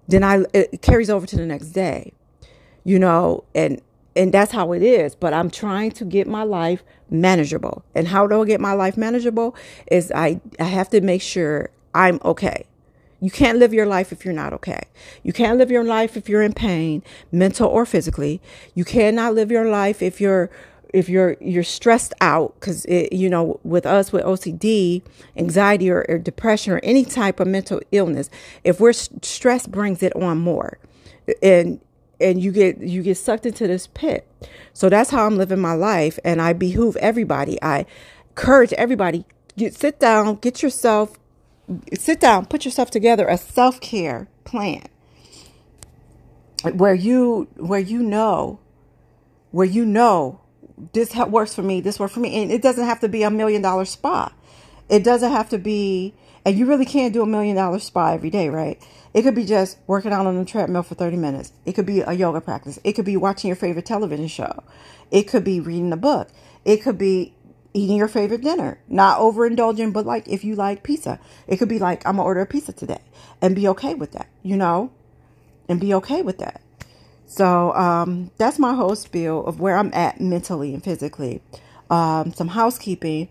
then 0.08 0.24
I, 0.24 0.46
it 0.54 0.84
carries 0.84 1.10
over 1.10 1.26
to 1.26 1.36
the 1.36 1.48
next 1.48 1.70
day 1.70 2.14
you 2.84 3.00
know, 3.00 3.44
and 3.54 3.82
and 4.16 4.34
that's 4.34 4.52
how 4.52 4.74
it 4.74 4.84
is. 4.84 5.16
But 5.16 5.34
I'm 5.34 5.50
trying 5.50 5.92
to 5.92 6.06
get 6.06 6.28
my 6.28 6.44
life 6.44 6.84
manageable. 7.10 7.84
And 7.96 8.08
how 8.08 8.28
do 8.28 8.42
I 8.42 8.46
get 8.46 8.60
my 8.60 8.74
life 8.74 8.98
manageable? 8.98 9.56
Is 9.90 10.12
I, 10.14 10.42
I 10.60 10.66
have 10.66 10.90
to 10.90 11.02
make 11.02 11.22
sure 11.22 11.70
I'm 11.94 12.20
okay. 12.24 12.66
You 13.20 13.30
can't 13.30 13.60
live 13.60 13.72
your 13.74 13.86
life 13.86 14.12
if 14.12 14.26
you're 14.26 14.34
not 14.34 14.52
okay. 14.54 14.82
You 15.22 15.32
can't 15.32 15.60
live 15.60 15.70
your 15.70 15.84
life 15.84 16.18
if 16.18 16.28
you're 16.28 16.42
in 16.42 16.54
pain, 16.54 17.04
mental 17.32 17.70
or 17.70 17.86
physically. 17.86 18.42
You 18.74 18.84
cannot 18.84 19.36
live 19.36 19.52
your 19.52 19.70
life 19.70 20.02
if 20.02 20.20
you're 20.20 20.50
if 20.92 21.08
you're 21.08 21.38
you're 21.40 21.64
stressed 21.64 22.14
out 22.20 22.56
because 22.60 22.86
you 22.90 23.30
know 23.30 23.60
with 23.64 23.86
us 23.86 24.12
with 24.12 24.24
OCD, 24.26 25.04
anxiety 25.38 25.90
or, 25.90 26.06
or, 26.10 26.18
depression 26.18 26.74
or 26.74 26.80
any 26.84 27.06
type 27.06 27.40
of 27.40 27.48
mental 27.48 27.80
illness, 27.92 28.30
if 28.64 28.80
we're 28.80 28.92
stress 28.94 29.68
brings 29.68 30.02
it 30.02 30.16
on 30.16 30.40
more, 30.40 30.80
and 31.42 31.80
and 32.22 32.42
you 32.42 32.52
get 32.52 32.80
you 32.80 33.04
get 33.04 33.18
sucked 33.18 33.46
into 33.46 33.68
this 33.68 33.88
pit. 33.88 34.28
So 34.74 34.90
that's 34.90 35.10
how 35.10 35.26
I'm 35.26 35.38
living 35.38 35.60
my 35.60 35.74
life, 35.74 36.20
and 36.24 36.42
I 36.42 36.54
behoove 36.54 36.96
everybody. 36.98 37.62
I 37.62 37.86
encourage 38.30 38.74
everybody 38.74 39.26
get 39.58 39.74
sit 39.74 40.00
down, 40.00 40.36
get 40.36 40.64
yourself 40.64 41.18
sit 41.94 42.20
down, 42.20 42.46
put 42.46 42.66
yourself 42.66 42.92
together 42.92 43.28
a 43.28 43.38
self-care 43.38 44.28
plan 44.44 44.84
where 46.74 46.94
you 46.94 47.48
where 47.58 47.80
you 47.80 48.02
know 48.04 48.60
where 49.52 49.68
you 49.68 49.86
know 49.86 50.40
this 50.94 51.16
works 51.16 51.54
for 51.54 51.62
me, 51.64 51.82
this 51.82 52.00
works 52.00 52.14
for 52.14 52.20
me, 52.20 52.42
and 52.42 52.52
it 52.52 52.62
doesn't 52.62 52.86
have 52.86 53.00
to 53.02 53.10
be 53.10 53.24
a 53.24 53.30
million 53.30 53.62
dollar 53.62 53.86
spa. 53.86 54.32
It 54.90 55.04
doesn't 55.04 55.32
have 55.32 55.50
to 55.50 55.58
be, 55.58 56.14
and 56.46 56.58
you 56.58 56.66
really 56.66 56.86
can't 56.86 57.14
do 57.14 57.22
a 57.22 57.26
million 57.26 57.56
dollar 57.56 57.80
spa 57.80 58.14
every 58.14 58.30
day, 58.30 58.50
right? 58.50 58.82
It 59.14 59.24
could 59.24 59.36
be 59.36 59.46
just 59.46 59.78
working 59.88 60.12
out 60.12 60.26
on 60.26 60.38
the 60.38 60.46
treadmill 60.46 60.84
for 60.84 60.96
30 60.96 61.18
minutes. 61.18 61.52
It 61.66 61.74
could 61.74 61.86
be 61.86 62.02
a 62.02 62.14
yoga 62.14 62.42
practice. 62.42 62.80
It 62.84 62.94
could 62.94 63.06
be 63.06 63.18
watching 63.18 63.50
your 63.50 63.56
favorite 63.56 63.86
television 63.86 64.28
show. 64.28 64.64
It 65.12 65.24
could 65.24 65.44
be 65.44 65.60
reading 65.60 65.92
a 65.92 65.98
book. 65.98 66.30
It 66.64 66.78
could 66.78 66.98
be 66.98 67.36
eating 67.74 67.98
your 67.98 68.08
favorite 68.08 68.42
dinner, 68.42 68.80
not 68.88 69.20
overindulging, 69.20 69.94
but 69.94 70.06
like 70.06 70.28
if 70.28 70.44
you 70.44 70.56
like 70.56 70.84
pizza, 70.84 71.20
it 71.48 71.58
could 71.58 71.70
be 71.70 71.80
like, 71.80 72.06
I'm 72.06 72.14
gonna 72.16 72.24
order 72.24 72.42
a 72.42 72.46
pizza 72.46 72.74
today 72.74 73.02
and 73.42 73.56
be 73.56 73.68
okay 73.70 73.94
with 73.94 74.12
that, 74.14 74.28
you 74.44 74.58
know, 74.58 74.92
and 75.70 75.80
be 75.80 75.94
okay 75.96 76.22
with 76.22 76.38
that. 76.40 76.62
So 77.26 77.74
um, 77.74 78.32
that's 78.38 78.60
my 78.60 78.74
whole 78.74 78.96
spiel 78.96 79.46
of 79.46 79.60
where 79.60 79.78
I'm 79.78 79.94
at 79.94 80.20
mentally 80.20 80.74
and 80.74 80.84
physically. 80.84 81.42
Um, 81.90 82.34
some 82.34 82.50
housekeeping. 82.50 83.30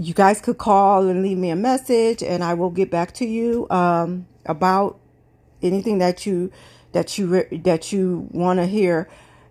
You 0.00 0.14
guys 0.14 0.40
could 0.40 0.56
call 0.56 1.08
and 1.08 1.22
leave 1.22 1.36
me 1.36 1.50
a 1.50 1.56
message, 1.56 2.22
and 2.22 2.42
I 2.42 2.54
will 2.54 2.70
get 2.70 2.90
back 2.90 3.12
to 3.14 3.26
you 3.26 3.68
um, 3.68 4.26
about 4.46 4.98
anything 5.62 5.98
that 5.98 6.24
you 6.24 6.50
that 6.92 7.18
you 7.18 7.46
that 7.64 7.92
you 7.92 8.26
want 8.30 8.60
to 8.60 8.66
hear 8.66 9.08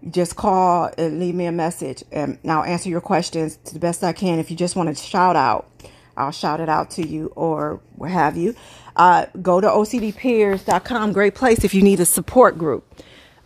just 0.10 0.36
call 0.36 0.90
and 0.98 1.20
leave 1.20 1.36
me 1.36 1.46
a 1.46 1.52
message 1.52 2.04
and 2.12 2.40
I'll 2.48 2.64
answer 2.64 2.90
your 2.90 3.02
questions 3.02 3.58
to 3.66 3.74
the 3.74 3.80
best 3.80 4.04
I 4.04 4.14
can. 4.14 4.40
If 4.40 4.50
you 4.50 4.58
just 4.58 4.76
want 4.76 4.90
to 4.90 4.96
shout 4.96 5.36
out, 5.36 5.70
I'll 6.16 6.32
shout 6.32 6.60
it 6.60 6.70
out 6.70 6.90
to 6.92 7.08
you 7.08 7.32
or 7.36 7.82
what 7.96 8.12
have 8.12 8.38
you. 8.38 8.56
Uh, 8.96 9.26
go 9.42 9.62
to 9.62 9.68
ocdpeers.com. 9.68 11.14
Great 11.14 11.36
place 11.36 11.64
if 11.64 11.74
you 11.74 11.82
need 11.82 12.00
a 12.00 12.06
support 12.06 12.58
group. 12.58 12.86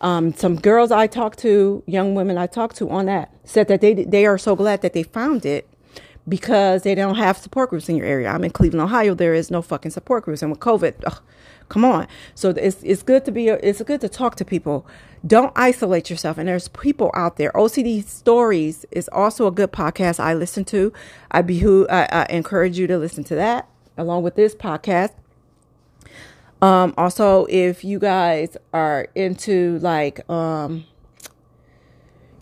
Um, 0.00 0.34
some 0.34 0.56
girls 0.56 0.90
I 0.90 1.06
talked 1.06 1.38
to, 1.40 1.82
young 1.86 2.14
women 2.14 2.36
I 2.36 2.46
talked 2.46 2.76
to 2.76 2.90
on 2.90 3.06
that, 3.06 3.32
said 3.44 3.68
that 3.68 3.80
they 3.80 3.94
they 3.94 4.26
are 4.26 4.38
so 4.38 4.54
glad 4.54 4.82
that 4.82 4.92
they 4.92 5.02
found 5.02 5.46
it 5.46 5.68
because 6.28 6.82
they 6.82 6.94
don't 6.94 7.16
have 7.16 7.36
support 7.36 7.70
groups 7.70 7.88
in 7.88 7.96
your 7.96 8.06
area. 8.06 8.28
I'm 8.28 8.44
in 8.44 8.50
Cleveland, 8.50 8.82
Ohio. 8.82 9.14
There 9.14 9.34
is 9.34 9.50
no 9.50 9.62
fucking 9.62 9.90
support 9.90 10.24
groups, 10.24 10.42
and 10.42 10.50
with 10.50 10.60
COVID, 10.60 10.94
ugh, 11.06 11.20
come 11.68 11.84
on. 11.84 12.06
So 12.34 12.50
it's 12.50 12.82
it's 12.82 13.02
good 13.02 13.24
to 13.24 13.32
be 13.32 13.48
it's 13.48 13.82
good 13.82 14.00
to 14.00 14.08
talk 14.08 14.36
to 14.36 14.44
people. 14.44 14.86
Don't 15.26 15.52
isolate 15.56 16.10
yourself. 16.10 16.38
And 16.38 16.48
there's 16.48 16.68
people 16.68 17.10
out 17.14 17.36
there. 17.36 17.50
OCD 17.52 18.04
Stories 18.04 18.84
is 18.90 19.08
also 19.12 19.46
a 19.46 19.50
good 19.50 19.72
podcast 19.72 20.20
I 20.20 20.34
listen 20.34 20.64
to. 20.66 20.92
I 21.30 21.42
behoove 21.42 21.86
I, 21.90 22.08
I 22.10 22.26
encourage 22.30 22.78
you 22.78 22.86
to 22.86 22.98
listen 22.98 23.24
to 23.24 23.34
that 23.36 23.68
along 23.96 24.22
with 24.22 24.34
this 24.34 24.54
podcast. 24.54 25.12
Um, 26.62 26.94
also, 26.96 27.46
if 27.50 27.84
you 27.84 27.98
guys 27.98 28.56
are 28.72 29.08
into 29.14 29.78
like 29.80 30.28
um 30.30 30.86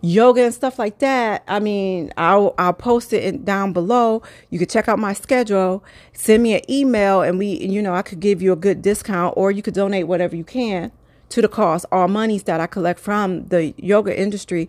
yoga 0.03 0.43
and 0.43 0.55
stuff 0.55 0.79
like 0.79 0.99
that, 0.99 1.43
I 1.49 1.61
mean, 1.61 2.12
I'll 2.17 2.55
I'll 2.59 2.75
post 2.75 3.12
it 3.12 3.25
in, 3.25 3.45
down 3.45 3.73
below. 3.73 4.23
You 4.51 4.59
could 4.59 4.69
check 4.69 4.88
out 4.88 4.99
my 4.99 5.15
schedule, 5.15 5.83
send 6.12 6.43
me 6.43 6.55
an 6.55 6.71
email, 6.71 7.23
and 7.23 7.38
we, 7.38 7.47
you 7.47 7.81
know, 7.81 7.95
I 7.95 8.03
could 8.03 8.21
give 8.21 8.43
you 8.43 8.53
a 8.53 8.57
good 8.57 8.83
discount, 8.83 9.35
or 9.37 9.51
you 9.51 9.62
could 9.62 9.75
donate 9.75 10.07
whatever 10.07 10.37
you 10.37 10.45
can 10.45 10.93
to 11.33 11.42
the 11.42 11.49
cause. 11.49 11.85
All 11.90 12.09
monies 12.09 12.45
that 12.45 12.61
I 12.61 12.66
collect 12.66 13.01
from 13.01 13.47
the 13.49 13.75
yoga 13.77 14.18
industry, 14.18 14.68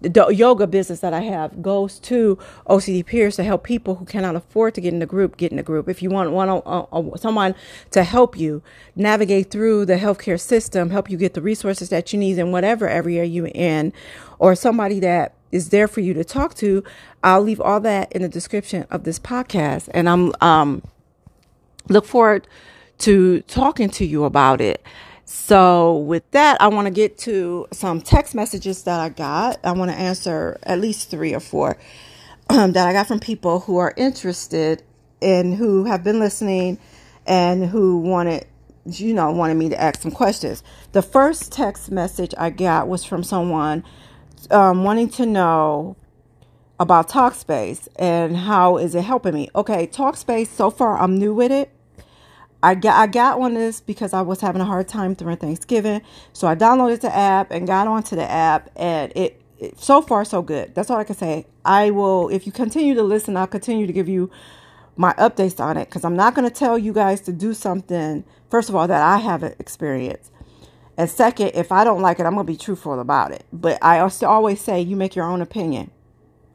the 0.00 0.28
yoga 0.28 0.66
business 0.66 1.00
that 1.00 1.12
I 1.12 1.20
have, 1.20 1.60
goes 1.62 1.98
to 2.00 2.38
OCD 2.68 3.04
Peers 3.04 3.36
to 3.36 3.44
help 3.44 3.64
people 3.64 3.96
who 3.96 4.04
cannot 4.04 4.36
afford 4.36 4.74
to 4.74 4.80
get 4.80 4.92
in 4.92 5.00
the 5.00 5.06
group 5.06 5.36
get 5.36 5.50
in 5.50 5.56
the 5.56 5.62
group. 5.62 5.88
If 5.88 6.02
you 6.02 6.10
want 6.10 6.30
want 6.30 6.50
a, 6.50 6.96
a, 6.96 7.18
someone 7.18 7.54
to 7.90 8.04
help 8.04 8.38
you 8.38 8.62
navigate 8.94 9.50
through 9.50 9.86
the 9.86 9.96
healthcare 9.96 10.40
system, 10.40 10.90
help 10.90 11.10
you 11.10 11.16
get 11.16 11.34
the 11.34 11.42
resources 11.42 11.88
that 11.88 12.12
you 12.12 12.18
need 12.18 12.38
in 12.38 12.52
whatever 12.52 12.88
area 12.88 13.24
you're 13.24 13.50
in, 13.54 13.92
or 14.38 14.54
somebody 14.54 15.00
that 15.00 15.34
is 15.50 15.70
there 15.70 15.88
for 15.88 16.00
you 16.00 16.14
to 16.14 16.24
talk 16.24 16.54
to, 16.54 16.82
I'll 17.22 17.42
leave 17.42 17.60
all 17.60 17.80
that 17.80 18.12
in 18.12 18.22
the 18.22 18.28
description 18.28 18.86
of 18.90 19.04
this 19.04 19.18
podcast. 19.18 19.88
And 19.92 20.08
I'm 20.08 20.32
um 20.40 20.82
look 21.88 22.04
forward 22.04 22.46
to 22.98 23.40
talking 23.42 23.90
to 23.90 24.04
you 24.04 24.24
about 24.24 24.60
it. 24.60 24.82
So 25.36 25.98
with 25.98 26.30
that, 26.30 26.62
I 26.62 26.68
want 26.68 26.86
to 26.86 26.92
get 26.92 27.18
to 27.18 27.66
some 27.72 28.00
text 28.00 28.36
messages 28.36 28.84
that 28.84 29.00
I 29.00 29.08
got. 29.08 29.58
I 29.64 29.72
want 29.72 29.90
to 29.90 29.96
answer 29.96 30.58
at 30.62 30.80
least 30.80 31.10
three 31.10 31.34
or 31.34 31.40
four 31.40 31.76
um, 32.48 32.72
that 32.72 32.86
I 32.86 32.92
got 32.92 33.08
from 33.08 33.18
people 33.18 33.60
who 33.60 33.76
are 33.76 33.92
interested 33.96 34.84
and 35.20 35.52
who 35.52 35.84
have 35.84 36.04
been 36.04 36.20
listening 36.20 36.78
and 37.26 37.66
who 37.66 37.98
wanted 37.98 38.46
you 38.86 39.12
know 39.12 39.32
wanted 39.32 39.54
me 39.54 39.68
to 39.70 39.78
ask 39.78 40.00
some 40.00 40.12
questions. 40.12 40.62
The 40.92 41.02
first 41.02 41.50
text 41.50 41.90
message 41.90 42.32
I 42.38 42.50
got 42.50 42.86
was 42.86 43.04
from 43.04 43.24
someone 43.24 43.82
um, 44.52 44.84
wanting 44.84 45.08
to 45.10 45.26
know 45.26 45.96
about 46.78 47.08
Talkspace 47.08 47.88
and 47.96 48.36
how 48.36 48.76
is 48.76 48.94
it 48.94 49.02
helping 49.02 49.34
me. 49.34 49.50
Okay, 49.56 49.88
Talkspace. 49.88 50.46
So 50.46 50.70
far, 50.70 50.96
I'm 50.96 51.18
new 51.18 51.34
with 51.34 51.50
it. 51.50 51.73
I 52.64 52.74
got 52.74 52.98
I 52.98 53.06
got 53.06 53.38
on 53.38 53.52
this 53.52 53.82
because 53.82 54.14
I 54.14 54.22
was 54.22 54.40
having 54.40 54.62
a 54.62 54.64
hard 54.64 54.88
time 54.88 55.12
during 55.12 55.36
Thanksgiving, 55.36 56.00
so 56.32 56.48
I 56.48 56.54
downloaded 56.54 57.02
the 57.02 57.14
app 57.14 57.50
and 57.50 57.66
got 57.66 57.86
onto 57.86 58.16
the 58.16 58.28
app, 58.28 58.70
and 58.74 59.12
it, 59.14 59.42
it 59.58 59.78
so 59.78 60.00
far 60.00 60.24
so 60.24 60.40
good. 60.40 60.74
That's 60.74 60.88
all 60.88 60.96
I 60.96 61.04
can 61.04 61.14
say. 61.14 61.44
I 61.66 61.90
will, 61.90 62.30
if 62.30 62.46
you 62.46 62.52
continue 62.52 62.94
to 62.94 63.02
listen, 63.02 63.36
I'll 63.36 63.46
continue 63.46 63.86
to 63.86 63.92
give 63.92 64.08
you 64.08 64.30
my 64.96 65.12
updates 65.14 65.60
on 65.60 65.76
it 65.76 65.90
because 65.90 66.06
I'm 66.06 66.16
not 66.16 66.34
going 66.34 66.48
to 66.48 66.54
tell 66.54 66.78
you 66.78 66.94
guys 66.94 67.20
to 67.22 67.34
do 67.34 67.52
something. 67.52 68.24
First 68.48 68.70
of 68.70 68.74
all, 68.74 68.88
that 68.88 69.02
I 69.02 69.18
haven't 69.18 69.56
experienced. 69.60 70.32
And 70.96 71.10
second, 71.10 71.52
if 71.54 71.70
I 71.70 71.84
don't 71.84 72.00
like 72.00 72.18
it, 72.18 72.24
I'm 72.24 72.32
going 72.32 72.46
to 72.46 72.52
be 72.52 72.56
truthful 72.56 72.98
about 72.98 73.32
it. 73.32 73.44
But 73.52 73.78
I 73.82 73.98
also 73.98 74.26
always 74.26 74.62
say 74.62 74.80
you 74.80 74.96
make 74.96 75.14
your 75.14 75.26
own 75.26 75.42
opinion 75.42 75.90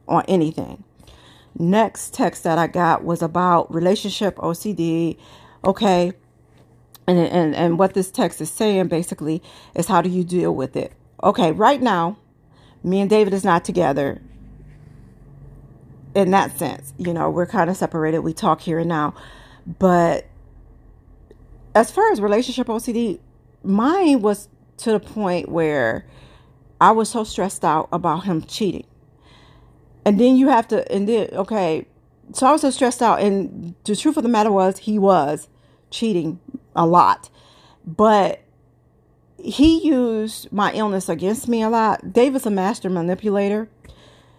on 0.08 0.24
anything. 0.28 0.84
Next 1.58 2.16
text 2.16 2.44
that 2.46 2.58
I 2.58 2.66
got 2.66 3.04
was 3.04 3.22
about 3.22 3.72
relationship 3.72 4.38
OCD. 4.38 5.18
Okay. 5.64 6.14
And, 7.08 7.18
and, 7.20 7.56
and 7.56 7.80
what 7.80 7.94
this 7.94 8.12
text 8.12 8.40
is 8.42 8.52
saying 8.52 8.88
basically 8.88 9.42
is 9.76 9.88
how 9.88 10.02
do 10.02 10.10
you 10.10 10.24
deal 10.24 10.54
with 10.54 10.76
it? 10.76 10.94
Okay. 11.24 11.52
Right 11.52 11.82
now, 11.82 12.18
me 12.84 13.02
and 13.02 13.10
David 13.10 13.34
is 13.34 13.44
not 13.44 13.66
together 13.66 14.22
in 16.16 16.32
that 16.32 16.58
sense. 16.58 16.94
You 16.98 17.14
know, 17.14 17.30
we're 17.30 17.46
kind 17.46 17.70
of 17.70 17.78
separated. 17.78 18.20
We 18.20 18.34
talk 18.34 18.62
here 18.62 18.80
and 18.80 18.90
now. 18.90 19.14
But 19.66 20.26
as 21.76 21.92
far 21.92 22.12
as 22.12 22.22
relationship 22.22 22.68
OCD, 22.68 23.20
mine 23.64 24.22
was 24.22 24.48
to 24.78 24.92
the 24.92 25.00
point 25.00 25.50
where 25.50 26.06
I 26.82 26.92
was 26.92 27.10
so 27.10 27.24
stressed 27.24 27.66
out 27.66 27.90
about 27.92 28.26
him 28.26 28.42
cheating. 28.44 28.86
And 30.06 30.20
then 30.20 30.38
you 30.38 30.48
have 30.48 30.68
to, 30.70 30.90
and 30.92 31.08
then, 31.08 31.30
okay, 31.34 31.86
so 32.34 32.48
I 32.48 32.52
was 32.52 32.62
so 32.62 32.70
stressed 32.70 33.02
out. 33.02 33.22
And 33.22 33.76
the 33.84 33.96
truth 33.96 34.18
of 34.18 34.24
the 34.24 34.30
matter 34.30 34.52
was, 34.52 34.80
he 34.80 35.00
was 35.00 35.48
cheating 35.90 36.40
a 36.76 36.86
lot. 36.86 37.30
But 37.86 38.42
he 39.38 39.88
used 39.88 40.52
my 40.52 40.74
illness 40.74 41.10
against 41.10 41.48
me 41.48 41.62
a 41.62 41.70
lot. 41.70 42.14
David's 42.14 42.46
a 42.46 42.52
master 42.52 42.90
manipulator. 42.90 43.70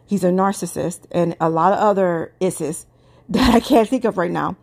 He's 0.06 0.24
a 0.24 0.30
narcissist 0.30 1.02
and 1.10 1.36
a 1.40 1.48
lot 1.48 1.72
of 1.72 1.78
other 1.78 2.32
isses 2.40 2.86
that 3.28 3.54
I 3.54 3.60
can't 3.60 3.88
think 3.88 4.04
of 4.04 4.18
right 4.18 4.30
now 4.30 4.56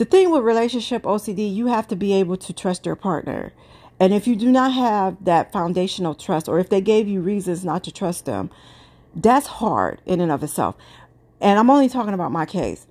the 0.00 0.06
thing 0.06 0.30
with 0.30 0.42
relationship 0.44 1.02
OCD, 1.02 1.54
you 1.54 1.66
have 1.66 1.86
to 1.88 1.94
be 1.94 2.14
able 2.14 2.38
to 2.38 2.54
trust 2.54 2.86
your 2.86 2.96
partner. 2.96 3.52
And 4.00 4.14
if 4.14 4.26
you 4.26 4.34
do 4.34 4.50
not 4.50 4.72
have 4.72 5.22
that 5.26 5.52
foundational 5.52 6.14
trust, 6.14 6.48
or 6.48 6.58
if 6.58 6.70
they 6.70 6.80
gave 6.80 7.06
you 7.06 7.20
reasons 7.20 7.66
not 7.66 7.84
to 7.84 7.92
trust 7.92 8.24
them, 8.24 8.48
that's 9.14 9.46
hard 9.46 10.00
in 10.06 10.22
and 10.22 10.32
of 10.32 10.42
itself. 10.42 10.74
And 11.40 11.58
I'm 11.58 11.70
only 11.70 11.88
talking 11.88 12.14
about 12.14 12.32
my 12.32 12.46
case. 12.46 12.86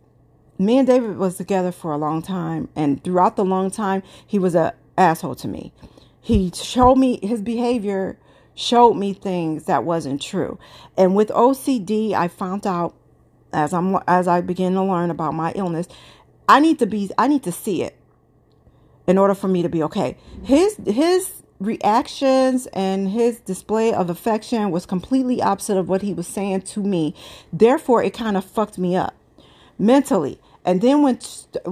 Me 0.58 0.78
and 0.78 0.88
David 0.88 1.18
was 1.18 1.38
together 1.38 1.72
for 1.72 1.94
a 1.94 1.98
long 1.98 2.22
time, 2.22 2.70
and 2.76 3.04
throughout 3.04 3.36
the 3.36 3.46
long 3.46 3.72
time, 3.72 4.04
he 4.28 4.40
was 4.40 4.56
a 4.56 4.74
asshole 4.98 5.36
to 5.36 5.48
me. 5.48 5.74
He 6.22 6.52
showed 6.54 6.96
me 6.96 7.20
his 7.24 7.42
behavior 7.42 8.20
showed 8.56 8.96
me 8.96 9.14
things 9.14 9.66
that 9.66 9.86
wasn't 9.86 10.22
true. 10.22 10.60
And 10.98 11.16
with 11.16 11.30
OCD, 11.30 12.14
I 12.14 12.28
found 12.28 12.68
out 12.68 12.96
as 13.54 13.74
I'm 13.74 13.98
as 14.08 14.28
I 14.28 14.42
began 14.42 14.74
to 14.74 14.84
learn 14.84 15.12
about 15.12 15.34
my 15.34 15.52
illness 15.54 15.88
I 16.50 16.60
need 16.60 16.80
to 16.80 16.88
be 16.88 17.12
I 17.18 17.28
need 17.28 17.44
to 17.44 17.52
see 17.52 17.84
it. 17.84 17.96
in 19.08 19.18
order 19.18 19.36
for 19.36 19.48
me 19.48 19.62
to 19.64 19.70
be 19.70 19.84
okay. 19.84 20.18
His 20.44 20.78
his 20.86 21.44
reactions 21.60 22.68
and 22.68 23.10
his 23.10 23.40
display 23.40 23.94
of 23.94 24.10
affection 24.10 24.72
was 24.72 24.86
completely 24.86 25.42
opposite 25.42 25.78
of 25.78 25.90
what 25.90 26.02
he 26.02 26.14
was 26.14 26.28
saying 26.28 26.62
to 26.62 26.80
me. 26.82 27.14
Therefore, 27.52 28.02
it 28.02 28.14
kind 28.14 28.38
of 28.38 28.46
fucked 28.46 28.78
me 28.78 28.96
up 28.96 29.14
mentally. 29.78 30.40
And 30.66 30.82
then 30.82 31.02
when 31.02 31.20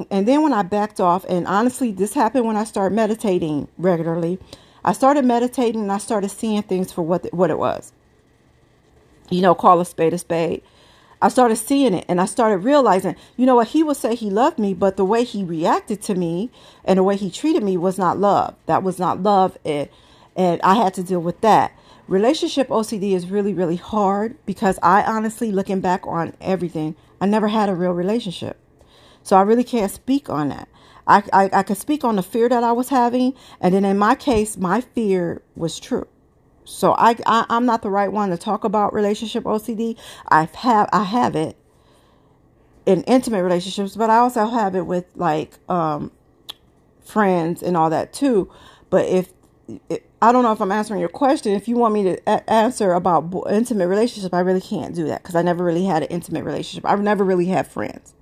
and 0.10 0.28
then 0.28 0.41
when 0.41 0.54
I 0.54 0.63
backed 0.63 1.00
off, 1.00 1.26
and 1.26 1.45
honestly, 1.47 1.91
this 1.91 2.13
happened 2.13 2.45
when 2.45 2.56
I 2.56 2.63
started 2.63 2.95
meditating 2.95 3.67
regularly. 3.78 4.39
I 4.84 4.93
started 4.93 5.26
meditating 5.26 5.82
and 5.82 5.91
I 5.91 5.97
started 5.97 6.30
seeing 6.30 6.63
things 6.63 6.91
for 6.91 7.02
what 7.02 7.32
what 7.34 7.50
it 7.50 7.60
was. 7.60 7.91
You 9.30 9.41
know, 9.41 9.54
call 9.54 9.82
a 9.82 9.86
spade 9.86 10.13
a 10.13 10.17
spade. 10.17 10.63
I 11.21 11.30
started 11.30 11.56
seeing 11.56 11.93
it 11.93 12.06
and 12.08 12.21
I 12.21 12.25
started 12.25 12.58
realizing, 12.60 13.15
you 13.36 13.45
know 13.45 13.56
what, 13.56 13.69
he 13.69 13.84
would 13.84 13.97
say 13.97 14.15
he 14.15 14.30
loved 14.30 14.60
me, 14.60 14.73
but 14.73 14.97
the 14.97 15.06
way 15.06 15.23
he 15.23 15.43
reacted 15.43 16.01
to 16.03 16.15
me 16.15 16.51
and 16.86 16.97
the 16.97 17.03
way 17.03 17.15
he 17.15 17.32
treated 17.32 17.63
me 17.63 17.75
was 17.75 17.97
not 17.97 18.19
love. 18.19 18.56
That 18.67 18.84
was 18.84 18.99
not 18.99 19.23
love. 19.23 19.58
And, 19.65 19.89
and 20.36 20.62
I 20.62 20.75
had 20.75 20.93
to 20.95 21.03
deal 21.03 21.19
with 21.19 21.41
that. 21.41 21.71
Relationship 22.08 22.69
OCD 22.69 23.13
is 23.13 23.30
really, 23.30 23.53
really 23.53 23.75
hard 23.75 24.38
because 24.45 24.80
I 24.84 25.03
honestly, 25.03 25.51
looking 25.51 25.82
back 25.82 26.06
on 26.06 26.34
everything, 26.39 26.95
I 27.19 27.25
never 27.25 27.47
had 27.47 27.67
a 27.67 27.75
real 27.75 27.91
relationship. 27.91 28.58
So 29.23 29.36
I 29.36 29.41
really 29.41 29.63
can't 29.63 29.91
speak 29.91 30.30
on 30.30 30.49
that. 30.49 30.69
I, 31.08 31.23
I, 31.34 31.49
I 31.51 31.63
could 31.63 31.77
speak 31.77 32.03
on 32.03 32.15
the 32.15 32.23
fear 32.23 32.47
that 32.47 32.63
I 32.63 32.71
was 32.71 32.89
having. 32.89 33.34
And 33.60 33.73
then 33.73 33.84
in 33.84 33.97
my 33.97 34.15
case, 34.15 34.56
my 34.56 34.82
fear 34.82 35.41
was 35.56 35.80
true. 35.80 36.08
So 36.67 36.93
I, 36.93 37.15
I 37.25 37.45
am 37.49 37.65
not 37.65 37.82
the 37.82 37.89
right 37.89 38.12
one 38.12 38.30
to 38.30 38.38
talk 38.38 38.63
about 38.63 38.93
relationship 38.93 39.45
OCD. 39.45 39.97
I've 40.27 40.53
have 40.56 40.89
I 40.91 41.03
have 41.03 41.36
it 41.36 41.56
in 42.86 43.03
intimate 43.03 43.43
relationships, 43.43 43.95
but 43.95 44.10
I 44.10 44.17
also 44.17 44.47
have 44.47 44.75
it 44.75 44.86
with 44.86 45.06
like 45.15 45.58
um 45.69 46.12
friends 47.01 47.63
and 47.63 47.77
all 47.77 47.89
that 47.89 48.13
too. 48.13 48.51
But 48.89 49.06
if 49.08 49.34
I 50.21 50.32
don't 50.32 50.43
know 50.43 50.51
if 50.51 50.62
I'm 50.62 50.71
answering 50.71 50.99
your 50.99 51.10
question. 51.10 51.53
If 51.53 51.67
you 51.67 51.77
want 51.77 51.93
me 51.93 52.03
to 52.03 52.17
a- 52.27 52.49
answer 52.49 52.93
about 52.93 53.34
intimate 53.49 53.88
relationship, 53.88 54.34
I 54.34 54.39
really 54.39 54.62
can't 54.62 54.95
do 54.95 55.06
that 55.06 55.23
because 55.23 55.36
I 55.36 55.41
never 55.41 55.63
really 55.63 55.86
had 55.86 56.03
an 56.03 56.10
intimate 56.10 56.43
relationship. 56.43 56.89
I've 56.89 57.01
never 57.01 57.23
really 57.23 57.45
had 57.47 57.67
friends, 57.67 58.13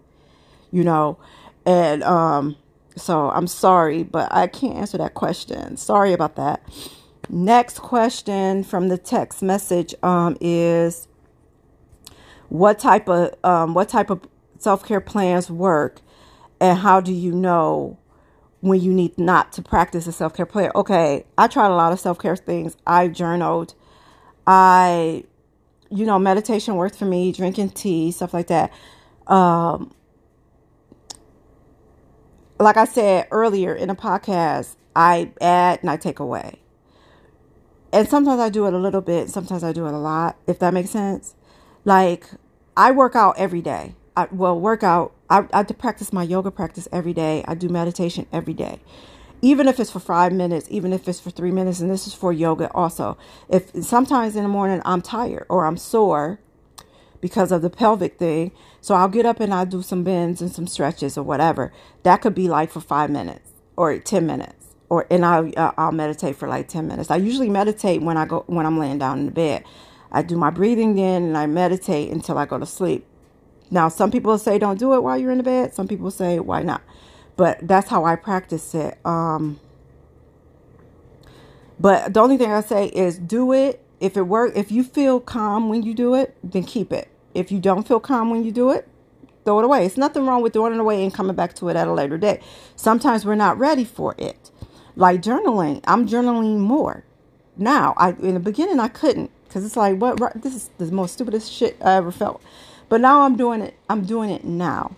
you 0.72 0.84
know, 0.84 1.18
and 1.66 2.04
um, 2.04 2.58
so 2.96 3.30
I'm 3.32 3.48
sorry, 3.48 4.04
but 4.04 4.32
I 4.34 4.48
can't 4.48 4.76
answer 4.76 4.98
that 5.00 5.14
question. 5.14 5.78
Sorry 5.78 6.14
about 6.14 6.36
that. 6.36 6.62
Next 7.30 7.80
question 7.80 8.64
from 8.64 8.90
the 8.90 8.98
text 8.98 9.42
message 9.42 9.96
um, 10.04 10.38
is 10.40 11.08
what 12.50 12.78
type 12.78 13.10
of 13.10 13.34
um, 13.44 13.74
what 13.74 13.90
type 13.90 14.10
of 14.10 14.22
self 14.60 14.86
care 14.86 15.02
plans 15.02 15.50
work, 15.50 16.02
and 16.60 16.78
how 16.78 17.02
do 17.02 17.12
you 17.12 17.32
know 17.32 17.98
when 18.62 18.80
you 18.80 18.94
need 18.94 19.18
not 19.18 19.52
to 19.54 19.64
practice 19.64 20.06
a 20.06 20.12
self 20.12 20.36
care 20.36 20.46
plan? 20.46 20.72
Okay, 20.76 21.26
I 21.38 21.48
tried 21.48 21.72
a 21.72 21.76
lot 21.76 21.92
of 21.92 22.00
self 22.00 22.20
care 22.20 22.36
things. 22.36 22.78
I 22.86 23.08
journaled. 23.08 23.74
I, 24.46 25.24
you 25.90 26.06
know, 26.06 26.20
meditation 26.20 26.76
worked 26.76 26.96
for 26.96 27.06
me. 27.06 27.32
Drinking 27.32 27.72
tea, 27.72 28.12
stuff 28.12 28.36
like 28.36 28.48
that. 28.48 28.72
Um, 29.26 29.92
like 32.60 32.78
I 32.78 32.86
said 32.86 33.28
earlier 33.32 33.74
in 33.74 33.90
a 33.90 33.96
podcast, 33.96 34.76
I 34.96 35.32
add 35.42 35.80
and 35.82 35.90
I 35.90 35.98
take 35.98 36.20
away 36.20 36.60
and 37.96 38.10
sometimes 38.10 38.42
I 38.42 38.50
do 38.50 38.68
it 38.68 38.74
a 38.74 38.78
little 38.78 39.00
bit, 39.00 39.30
sometimes 39.30 39.64
I 39.64 39.72
do 39.72 39.88
it 39.88 39.94
a 39.94 39.98
lot, 39.98 40.36
if 40.48 40.60
that 40.60 40.74
makes 40.74 40.90
sense. 40.90 41.34
Like 41.86 42.28
I 42.76 42.92
work 42.92 43.16
out 43.16 43.36
every 43.38 43.62
day. 43.62 43.96
I 44.18 44.28
well 44.32 44.60
workout. 44.60 45.14
I 45.30 45.46
I 45.54 45.64
practice 45.64 46.12
my 46.12 46.24
yoga 46.24 46.52
practice 46.52 46.90
every 46.92 47.14
day. 47.14 47.46
I 47.48 47.56
do 47.56 47.70
meditation 47.70 48.28
every 48.34 48.54
day. 48.54 48.82
Even 49.42 49.70
if 49.70 49.80
it's 49.80 49.92
for 49.92 50.02
five 50.02 50.34
minutes, 50.34 50.68
even 50.70 50.92
if 50.92 51.08
it's 51.08 51.22
for 51.22 51.30
three 51.30 51.52
minutes, 51.52 51.80
and 51.80 51.90
this 51.90 52.06
is 52.06 52.14
for 52.14 52.34
yoga 52.34 52.70
also. 52.74 53.18
If 53.48 53.72
sometimes 53.86 54.36
in 54.36 54.44
the 54.44 54.50
morning 54.50 54.82
I'm 54.84 55.02
tired 55.02 55.46
or 55.48 55.66
I'm 55.66 55.78
sore 55.78 56.40
because 57.22 57.50
of 57.54 57.62
the 57.62 57.70
pelvic 57.70 58.20
thing, 58.20 58.52
so 58.82 58.96
I'll 58.96 59.08
get 59.08 59.26
up 59.26 59.40
and 59.40 59.54
I'll 59.54 59.66
do 59.66 59.82
some 59.82 60.04
bends 60.04 60.42
and 60.42 60.52
some 60.52 60.68
stretches 60.68 61.18
or 61.18 61.24
whatever. 61.24 61.72
That 62.04 62.18
could 62.18 62.36
be 62.36 62.50
like 62.50 62.72
for 62.72 62.82
five 62.82 63.10
minutes 63.10 63.52
or 63.78 63.98
ten 64.00 64.26
minutes 64.28 64.65
or 64.90 65.08
and 65.10 65.26
I'll 65.26 65.52
uh, 65.58 65.72
I'll 65.78 65.92
meditate 65.92 66.36
for 66.36 66.48
like 66.48 66.68
10 66.68 66.88
minutes. 66.88 67.12
I 67.12 67.18
usually 67.18 67.50
meditate 67.50 68.02
when 68.02 68.18
I 68.18 68.26
go 68.26 68.44
when 68.48 68.66
I'm 68.66 68.78
laying 68.80 69.00
down 69.00 69.20
in 69.20 69.26
the 69.26 69.32
bed. 69.32 69.64
I 70.12 70.22
do 70.22 70.38
my 70.38 70.50
breathing 70.50 70.98
in 70.98 71.24
and 71.24 71.38
I 71.38 71.48
meditate 71.48 72.12
until 72.12 72.38
I 72.38 72.46
go 72.46 72.58
to 72.60 72.66
sleep. 72.66 73.06
Now, 73.72 73.90
some 73.90 74.12
people 74.12 74.38
say 74.38 74.60
don't 74.60 74.80
do 74.80 74.94
it 74.94 75.04
while 75.04 75.18
you're 75.18 75.32
in 75.32 75.40
the 75.40 75.44
bed. 75.44 75.74
Some 75.74 75.88
people 75.88 76.12
say 76.12 76.40
why 76.40 76.64
not. 76.64 76.82
But 77.36 77.68
that's 77.68 77.90
how 77.90 78.06
I 78.06 78.16
practice 78.16 78.76
it. 78.76 79.00
Um 79.06 79.60
but 81.80 82.14
the 82.14 82.22
only 82.22 82.38
thing 82.38 82.52
I 82.52 82.62
say 82.62 82.88
is 82.88 83.18
do 83.18 83.54
it. 83.54 83.82
If 84.00 84.18
it 84.18 84.24
work, 84.24 84.54
if 84.56 84.72
you 84.72 84.84
feel 84.84 85.20
calm 85.20 85.70
when 85.70 85.84
you 85.84 85.94
do 85.94 86.16
it, 86.16 86.36
then 86.44 86.64
keep 86.64 86.94
it. 86.94 87.10
If 87.34 87.52
you 87.52 87.60
don't 87.60 87.88
feel 87.88 88.00
calm 88.00 88.30
when 88.30 88.44
you 88.44 88.52
do 88.52 88.72
it, 88.72 88.88
throw 89.46 89.60
it 89.60 89.66
away. 89.66 89.86
It's 89.86 89.98
nothing 89.98 90.26
wrong 90.26 90.42
with 90.42 90.54
throwing 90.54 90.74
it 90.74 90.80
away 90.80 91.04
and 91.04 91.14
coming 91.14 91.36
back 91.36 91.54
to 91.56 91.70
it 91.70 91.76
at 91.76 91.88
a 91.88 91.94
later 91.94 92.18
date. 92.18 92.42
Sometimes 92.76 93.26
we're 93.26 93.36
not 93.36 93.58
ready 93.58 93.86
for 93.86 94.16
it. 94.18 94.52
Like 94.96 95.22
journaling, 95.22 95.82
I'm 95.86 96.08
journaling 96.08 96.60
more 96.60 97.04
now. 97.58 97.94
I 97.98 98.12
in 98.12 98.36
the 98.36 98.40
beginning 98.40 98.80
I 98.80 98.88
couldn't 98.88 99.32
because 99.46 99.66
it's 99.66 99.78
like 99.78 99.98
what 100.00 100.20
right, 100.20 100.42
this 100.42 100.56
is 100.56 100.70
the 100.78 100.92
most 100.92 101.14
stupidest 101.14 101.52
shit 101.52 101.78
I 101.84 101.96
ever 101.96 102.12
felt. 102.12 102.42
But 102.90 103.02
now 103.02 103.22
I'm 103.22 103.36
doing 103.36 103.62
it. 103.62 103.76
I'm 103.90 104.06
doing 104.06 104.30
it 104.30 104.46
now. 104.46 104.96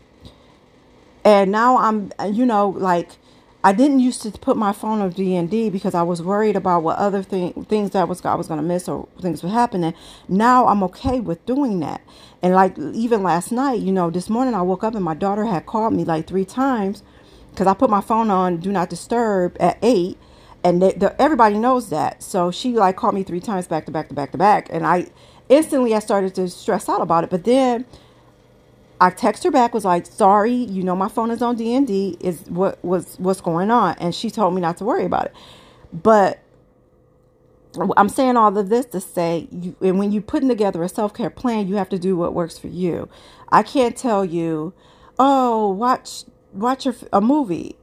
And 1.23 1.51
now 1.51 1.77
I'm 1.77 2.11
you 2.31 2.45
know 2.45 2.69
like 2.69 3.17
I 3.63 3.73
didn't 3.73 3.99
used 3.99 4.21
to 4.21 4.31
put 4.31 4.55
my 4.55 4.71
phone 4.71 5.01
on 5.01 5.09
D 5.09 5.35
and 5.35 5.49
D 5.49 5.69
because 5.69 5.95
I 5.95 6.03
was 6.03 6.21
worried 6.21 6.55
about 6.55 6.83
what 6.83 6.97
other 6.97 7.23
thing, 7.23 7.65
things 7.65 7.91
that 7.91 8.07
was 8.07 8.23
I 8.23 8.35
was 8.35 8.47
to 8.47 8.61
miss 8.61 8.87
or 8.87 9.07
things 9.19 9.43
were 9.43 9.49
happening. 9.49 9.93
Now 10.29 10.67
I'm 10.67 10.83
okay 10.83 11.19
with 11.19 11.45
doing 11.45 11.79
that. 11.81 12.01
And 12.41 12.53
like 12.53 12.77
even 12.79 13.23
last 13.23 13.51
night, 13.51 13.81
you 13.81 13.91
know, 13.91 14.09
this 14.09 14.29
morning 14.29 14.53
I 14.53 14.61
woke 14.61 14.83
up 14.85 14.95
and 14.95 15.03
my 15.03 15.15
daughter 15.15 15.45
had 15.45 15.65
called 15.65 15.93
me 15.93 16.05
like 16.05 16.27
three 16.27 16.45
times 16.45 17.03
because 17.57 17.65
I 17.65 17.73
put 17.73 17.89
my 17.89 18.01
phone 18.01 18.29
on 18.29 18.57
do 18.57 18.71
not 18.71 18.87
disturb 18.87 19.57
at 19.59 19.79
eight, 19.81 20.19
and 20.63 20.79
they, 20.79 20.91
the, 20.91 21.19
everybody 21.19 21.57
knows 21.57 21.89
that. 21.89 22.21
So 22.21 22.51
she 22.51 22.73
like 22.73 22.97
called 22.97 23.15
me 23.15 23.23
three 23.23 23.39
times 23.39 23.65
back 23.65 23.87
to 23.87 23.91
back 23.91 24.09
to 24.09 24.13
back 24.13 24.31
to 24.33 24.37
back, 24.37 24.69
and 24.71 24.85
I 24.85 25.07
instantly 25.49 25.95
I 25.95 25.99
started 25.99 26.35
to 26.35 26.49
stress 26.49 26.87
out 26.87 27.01
about 27.01 27.23
it. 27.23 27.31
But 27.31 27.45
then 27.45 27.85
I 29.01 29.09
text 29.09 29.43
her 29.43 29.49
back 29.49 29.73
was 29.73 29.83
like, 29.83 30.05
"Sorry, 30.05 30.53
you 30.53 30.83
know 30.83 30.95
my 30.95 31.09
phone 31.09 31.31
is 31.31 31.41
on 31.41 31.55
D 31.55 31.73
and 31.73 31.87
D. 31.87 32.15
Is 32.19 32.41
what 32.47 32.77
was 32.85 33.15
what's 33.17 33.41
going 33.41 33.71
on?" 33.71 33.95
And 33.99 34.13
she 34.13 34.29
told 34.29 34.53
me 34.53 34.61
not 34.61 34.77
to 34.77 34.85
worry 34.85 35.05
about 35.05 35.25
it. 35.25 35.33
But 35.91 36.39
I'm 37.97 38.09
saying 38.09 38.37
all 38.37 38.55
of 38.55 38.69
this 38.69 38.85
to 38.87 38.99
say, 38.99 39.47
you, 39.51 39.75
and 39.81 39.97
when 39.97 40.11
you're 40.11 40.21
putting 40.21 40.49
together 40.49 40.83
a 40.83 40.89
self 40.89 41.15
care 41.15 41.31
plan, 41.31 41.67
you 41.67 41.75
have 41.75 41.89
to 41.89 41.97
do 41.97 42.15
what 42.15 42.35
works 42.35 42.59
for 42.59 42.67
you. 42.67 43.09
I 43.49 43.63
can't 43.63 43.97
tell 43.97 44.23
you, 44.23 44.73
oh, 45.17 45.71
watch 45.71 46.25
watch 46.53 46.85
a, 46.85 46.95
a 47.13 47.21
movie. 47.21 47.75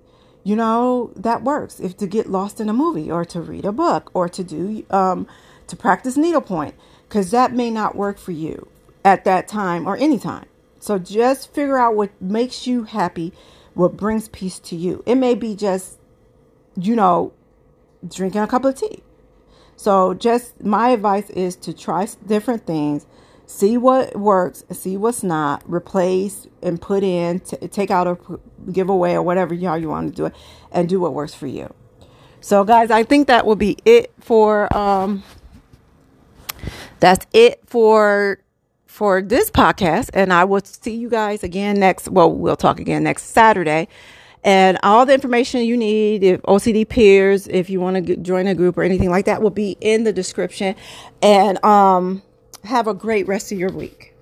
You 0.43 0.57
know 0.57 1.13
that 1.17 1.43
works. 1.43 1.81
If 1.81 1.97
to 1.99 2.07
get 2.07 2.31
lost 2.31 2.61
in 2.61 2.69
a 2.69 2.75
movie 2.75 3.11
or 3.11 3.25
to 3.27 3.41
read 3.41 3.65
a 3.65 3.73
book 3.73 4.11
or 4.15 4.29
to 4.29 4.45
do 4.45 4.85
um, 4.91 5.27
to 5.67 5.77
practice 5.77 6.17
needlepoint 6.17 6.75
because 7.09 7.31
that 7.31 7.53
may 7.53 7.71
not 7.71 7.97
work 7.97 8.19
for 8.19 8.33
you 8.33 8.69
at 9.05 9.25
that 9.25 9.49
time 9.49 9.87
or 9.87 9.97
any 9.97 10.19
time. 10.19 10.47
So 10.81 10.99
just 10.99 11.55
figure 11.55 11.79
out 11.79 11.95
what 11.95 12.11
makes 12.21 12.67
you 12.67 12.85
happy 12.85 13.33
what 13.75 13.97
brings 13.97 14.29
peace 14.29 14.59
to 14.61 14.77
you. 14.77 15.03
It 15.07 15.17
may 15.17 15.35
be 15.35 15.55
just 15.57 15.99
you 16.77 16.95
know 16.95 17.33
drinking 18.07 18.43
a 18.43 18.47
cup 18.47 18.65
of 18.65 18.79
tea. 18.79 19.03
So 19.77 20.15
just 20.15 20.63
my 20.63 20.91
advice 20.91 21.31
is 21.31 21.57
to 21.57 21.73
try 21.73 22.07
different 22.27 22.67
things 22.67 23.07
see 23.47 23.77
what 23.77 24.17
works, 24.17 24.65
see 24.71 24.97
what's 24.97 25.23
not, 25.23 25.63
replace 25.67 26.47
and 26.63 26.81
put 26.81 27.03
in, 27.03 27.41
t- 27.41 27.57
take 27.69 27.91
out 27.91 28.07
or 28.07 28.41
give 28.73 28.89
away 28.89 29.15
or 29.15 29.23
whatever 29.23 29.55
y'all 29.55 29.79
you 29.79 29.89
want 29.89 30.11
to 30.11 30.15
do 30.15 30.27
it, 30.27 30.35
and 30.73 30.89
do 30.89 31.01
what 31.01 31.15
works 31.15 31.35
for 31.35 31.47
you. 31.47 31.73
So, 32.41 32.65
guys, 32.65 32.91
I 32.91 33.05
think 33.05 33.27
that 33.29 33.47
will 33.47 33.57
be 33.57 33.77
it 33.85 34.13
for 34.21 34.75
um. 34.77 35.23
That's 37.01 37.27
it 37.33 37.61
for 37.67 38.39
for 38.87 39.21
this 39.21 39.51
podcast, 39.51 40.11
and 40.15 40.33
I 40.33 40.45
will 40.45 40.61
see 40.65 40.95
you 40.95 41.11
guys 41.11 41.43
again 41.43 41.79
next. 41.79 42.09
Well, 42.09 42.31
we'll 42.31 42.57
talk 42.57 42.81
again 42.81 43.03
next 43.03 43.25
Saturday. 43.25 43.89
And 44.45 44.79
all 44.83 45.07
the 45.07 45.15
information 45.15 45.63
you 45.63 45.77
need, 45.77 46.23
if 46.23 46.43
OCD 46.43 46.87
peers, 46.87 47.49
if 47.49 47.71
you 47.71 47.81
want 47.81 48.07
to 48.07 48.17
join 48.19 48.47
a 48.47 48.55
group 48.55 48.77
or 48.77 48.83
anything 48.83 49.11
like 49.11 49.25
that, 49.25 49.41
will 49.41 49.51
be 49.51 49.79
in 49.81 50.05
the 50.05 50.13
description. 50.13 50.77
And 51.23 51.65
um, 51.65 52.23
have 52.65 52.87
a 52.89 52.95
great 52.95 53.27
rest 53.29 53.53
of 53.53 53.59
your 53.59 53.71
week. 53.73 54.13